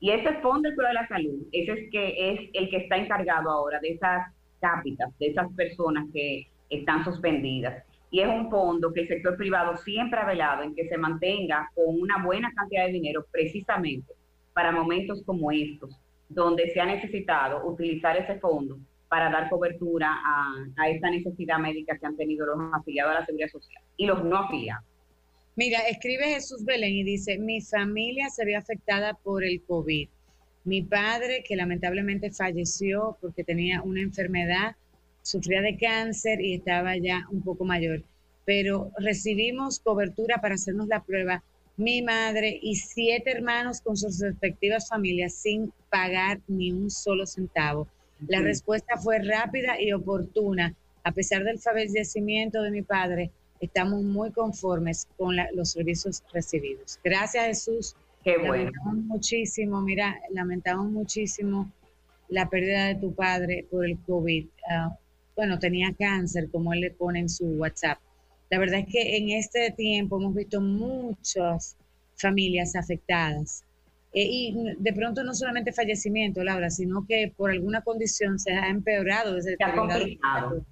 Y 0.00 0.10
ese 0.10 0.32
fondo 0.40 0.68
del 0.68 0.74
cuidado 0.74 0.94
de 0.94 1.00
la 1.00 1.08
salud, 1.08 1.46
ese 1.52 1.72
es, 1.72 1.90
que 1.90 2.32
es 2.32 2.50
el 2.54 2.70
que 2.70 2.78
está 2.78 2.96
encargado 2.96 3.48
ahora 3.50 3.78
de 3.78 3.90
esas 3.90 4.32
cápitas, 4.60 5.16
de 5.18 5.28
esas 5.28 5.52
personas 5.52 6.06
que 6.12 6.48
están 6.70 7.04
suspendidas 7.04 7.84
y 8.12 8.20
es 8.20 8.28
un 8.28 8.50
fondo 8.50 8.92
que 8.92 9.00
el 9.00 9.08
sector 9.08 9.36
privado 9.38 9.74
siempre 9.78 10.20
ha 10.20 10.26
velado 10.26 10.62
en 10.62 10.74
que 10.74 10.86
se 10.86 10.98
mantenga 10.98 11.72
con 11.74 11.98
una 11.98 12.22
buena 12.22 12.52
cantidad 12.54 12.84
de 12.84 12.92
dinero 12.92 13.26
precisamente 13.32 14.12
para 14.52 14.70
momentos 14.70 15.22
como 15.24 15.50
estos, 15.50 15.98
donde 16.28 16.70
se 16.72 16.80
ha 16.80 16.84
necesitado 16.84 17.66
utilizar 17.66 18.14
ese 18.18 18.38
fondo 18.38 18.78
para 19.08 19.30
dar 19.30 19.48
cobertura 19.48 20.10
a, 20.76 20.88
esta 20.90 21.08
necesidad 21.08 21.58
médica 21.58 21.96
que 21.96 22.04
han 22.04 22.16
tenido 22.16 22.44
los 22.44 22.58
afiliados 22.74 23.12
a 23.12 23.20
la 23.20 23.24
seguridad 23.24 23.48
social 23.48 23.82
y 23.96 24.04
los 24.04 24.22
no 24.22 24.36
afiliados. 24.36 24.84
Mira, 25.56 25.78
escribe 25.88 26.34
Jesús 26.34 26.66
Belén 26.66 26.92
y 26.92 27.04
dice, 27.04 27.38
mi 27.38 27.62
familia 27.62 28.28
se 28.28 28.44
ve 28.44 28.56
afectada 28.56 29.14
por 29.14 29.42
el 29.42 29.62
COVID. 29.62 30.08
Mi 30.64 30.82
padre, 30.82 31.42
que 31.48 31.56
lamentablemente 31.56 32.30
falleció 32.30 33.16
porque 33.22 33.42
tenía 33.42 33.80
una 33.80 34.02
enfermedad 34.02 34.76
sufría 35.22 35.62
de 35.62 35.76
cáncer 35.76 36.40
y 36.40 36.54
estaba 36.54 36.96
ya 36.96 37.26
un 37.30 37.42
poco 37.42 37.64
mayor, 37.64 38.02
pero 38.44 38.90
recibimos 38.98 39.80
cobertura 39.80 40.40
para 40.40 40.56
hacernos 40.56 40.88
la 40.88 41.02
prueba 41.02 41.42
mi 41.76 42.02
madre 42.02 42.58
y 42.60 42.76
siete 42.76 43.30
hermanos 43.30 43.80
con 43.80 43.96
sus 43.96 44.20
respectivas 44.20 44.88
familias 44.88 45.34
sin 45.34 45.72
pagar 45.90 46.40
ni 46.46 46.70
un 46.70 46.90
solo 46.90 47.26
centavo. 47.26 47.88
La 48.28 48.40
respuesta 48.40 48.96
fue 48.98 49.18
rápida 49.18 49.80
y 49.80 49.92
oportuna. 49.92 50.74
A 51.02 51.12
pesar 51.12 51.42
del 51.44 51.58
fallecimiento 51.58 52.62
de 52.62 52.70
mi 52.70 52.82
padre, 52.82 53.30
estamos 53.60 54.02
muy 54.02 54.30
conformes 54.30 55.08
con 55.16 55.34
los 55.54 55.70
servicios 55.70 56.22
recibidos. 56.32 57.00
Gracias 57.02 57.46
Jesús. 57.46 57.96
Qué 58.22 58.36
bueno. 58.38 58.54
Lamentamos 58.54 58.96
muchísimo, 59.06 59.80
mira, 59.80 60.20
lamentamos 60.30 60.90
muchísimo 60.90 61.72
la 62.28 62.48
pérdida 62.48 62.86
de 62.88 62.94
tu 62.96 63.14
padre 63.14 63.66
por 63.70 63.84
el 63.84 63.98
COVID. 63.98 64.46
Ah, 64.70 64.96
bueno, 65.36 65.58
tenía 65.58 65.94
cáncer, 65.98 66.48
como 66.50 66.72
él 66.72 66.80
le 66.80 66.90
pone 66.90 67.20
en 67.20 67.28
su 67.28 67.46
WhatsApp. 67.46 67.98
La 68.50 68.58
verdad 68.58 68.80
es 68.80 68.86
que 68.86 69.16
en 69.16 69.30
este 69.30 69.70
tiempo 69.70 70.20
hemos 70.20 70.34
visto 70.34 70.60
muchas 70.60 71.76
familias 72.16 72.76
afectadas. 72.76 73.64
Eh, 74.12 74.26
y 74.28 74.54
de 74.78 74.92
pronto 74.92 75.24
no 75.24 75.32
solamente 75.32 75.72
fallecimiento, 75.72 76.44
Laura, 76.44 76.68
sino 76.68 77.06
que 77.06 77.32
por 77.34 77.50
alguna 77.50 77.80
condición 77.80 78.38
se 78.38 78.52
ha 78.52 78.68
empeorado 78.68 79.34
desde 79.34 79.56
se 79.56 79.64
ha 79.64 79.74
complicado. 79.74 80.66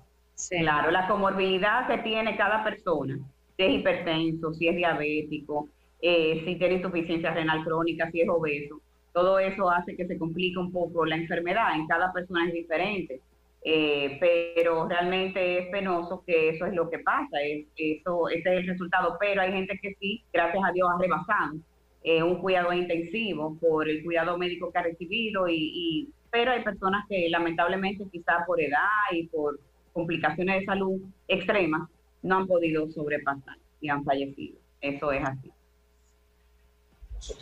Claro, 0.49 0.91
la 0.91 1.07
comorbilidad 1.09 1.87
que 1.87 1.99
tiene 1.99 2.37
cada 2.37 2.65
persona, 2.65 3.19
si 3.57 3.63
es 3.63 3.75
hipertenso, 3.75 4.55
si 4.55 4.69
es 4.69 4.77
diabético, 4.77 5.69
eh, 6.01 6.43
si 6.45 6.57
tiene 6.57 6.77
insuficiencia 6.77 7.33
renal 7.33 7.63
crónica, 7.65 8.11
si 8.11 8.23
es 8.23 8.29
obeso, 8.29 8.81
todo 9.13 9.39
eso 9.39 9.71
hace 9.71 9.97
que 9.97 10.07
se 10.07 10.17
complique 10.17 10.59
un 10.59 10.73
poco 10.73 11.05
la 11.05 11.17
enfermedad. 11.17 11.75
En 11.75 11.87
cada 11.87 12.13
persona 12.13 12.47
es 12.47 12.55
diferente. 12.55 13.21
Eh, 13.63 14.17
pero 14.19 14.89
realmente 14.89 15.59
es 15.59 15.69
penoso 15.69 16.25
que 16.27 16.49
eso 16.49 16.65
es 16.65 16.73
lo 16.73 16.89
que 16.89 17.01
pasa, 17.01 17.43
es, 17.43 17.67
eso, 17.77 18.29
ese 18.31 18.55
es 18.55 18.61
el 18.61 18.67
resultado, 18.67 19.19
pero 19.21 19.43
hay 19.43 19.53
gente 19.53 19.79
que 19.83 19.95
sí, 20.01 20.25
gracias 20.33 20.65
a 20.65 20.73
Dios, 20.73 20.89
ha 20.91 20.99
rebasado 20.99 21.57
eh, 22.03 22.23
un 22.23 22.37
cuidado 22.37 22.73
intensivo 22.73 23.59
por 23.61 23.87
el 23.87 24.03
cuidado 24.03 24.39
médico 24.39 24.73
que 24.73 24.79
ha 24.79 24.83
recibido, 24.83 25.47
y, 25.47 26.09
pero 26.31 26.53
hay 26.53 26.63
personas 26.63 27.05
que 27.07 27.29
lamentablemente 27.29 28.07
quizás 28.11 28.47
por 28.47 28.59
edad 28.61 28.89
y 29.13 29.27
por 29.27 29.61
complicaciones 29.93 30.61
de 30.61 30.67
salud 30.67 31.03
extremas 31.29 31.91
no 32.23 32.39
han 32.39 32.47
podido 32.47 32.91
sobrepasar 32.91 33.59
y 33.81 33.91
han 33.91 34.05
fallecido. 34.05 34.59
Eso 34.81 35.13
es 35.13 35.23
así. 35.23 35.51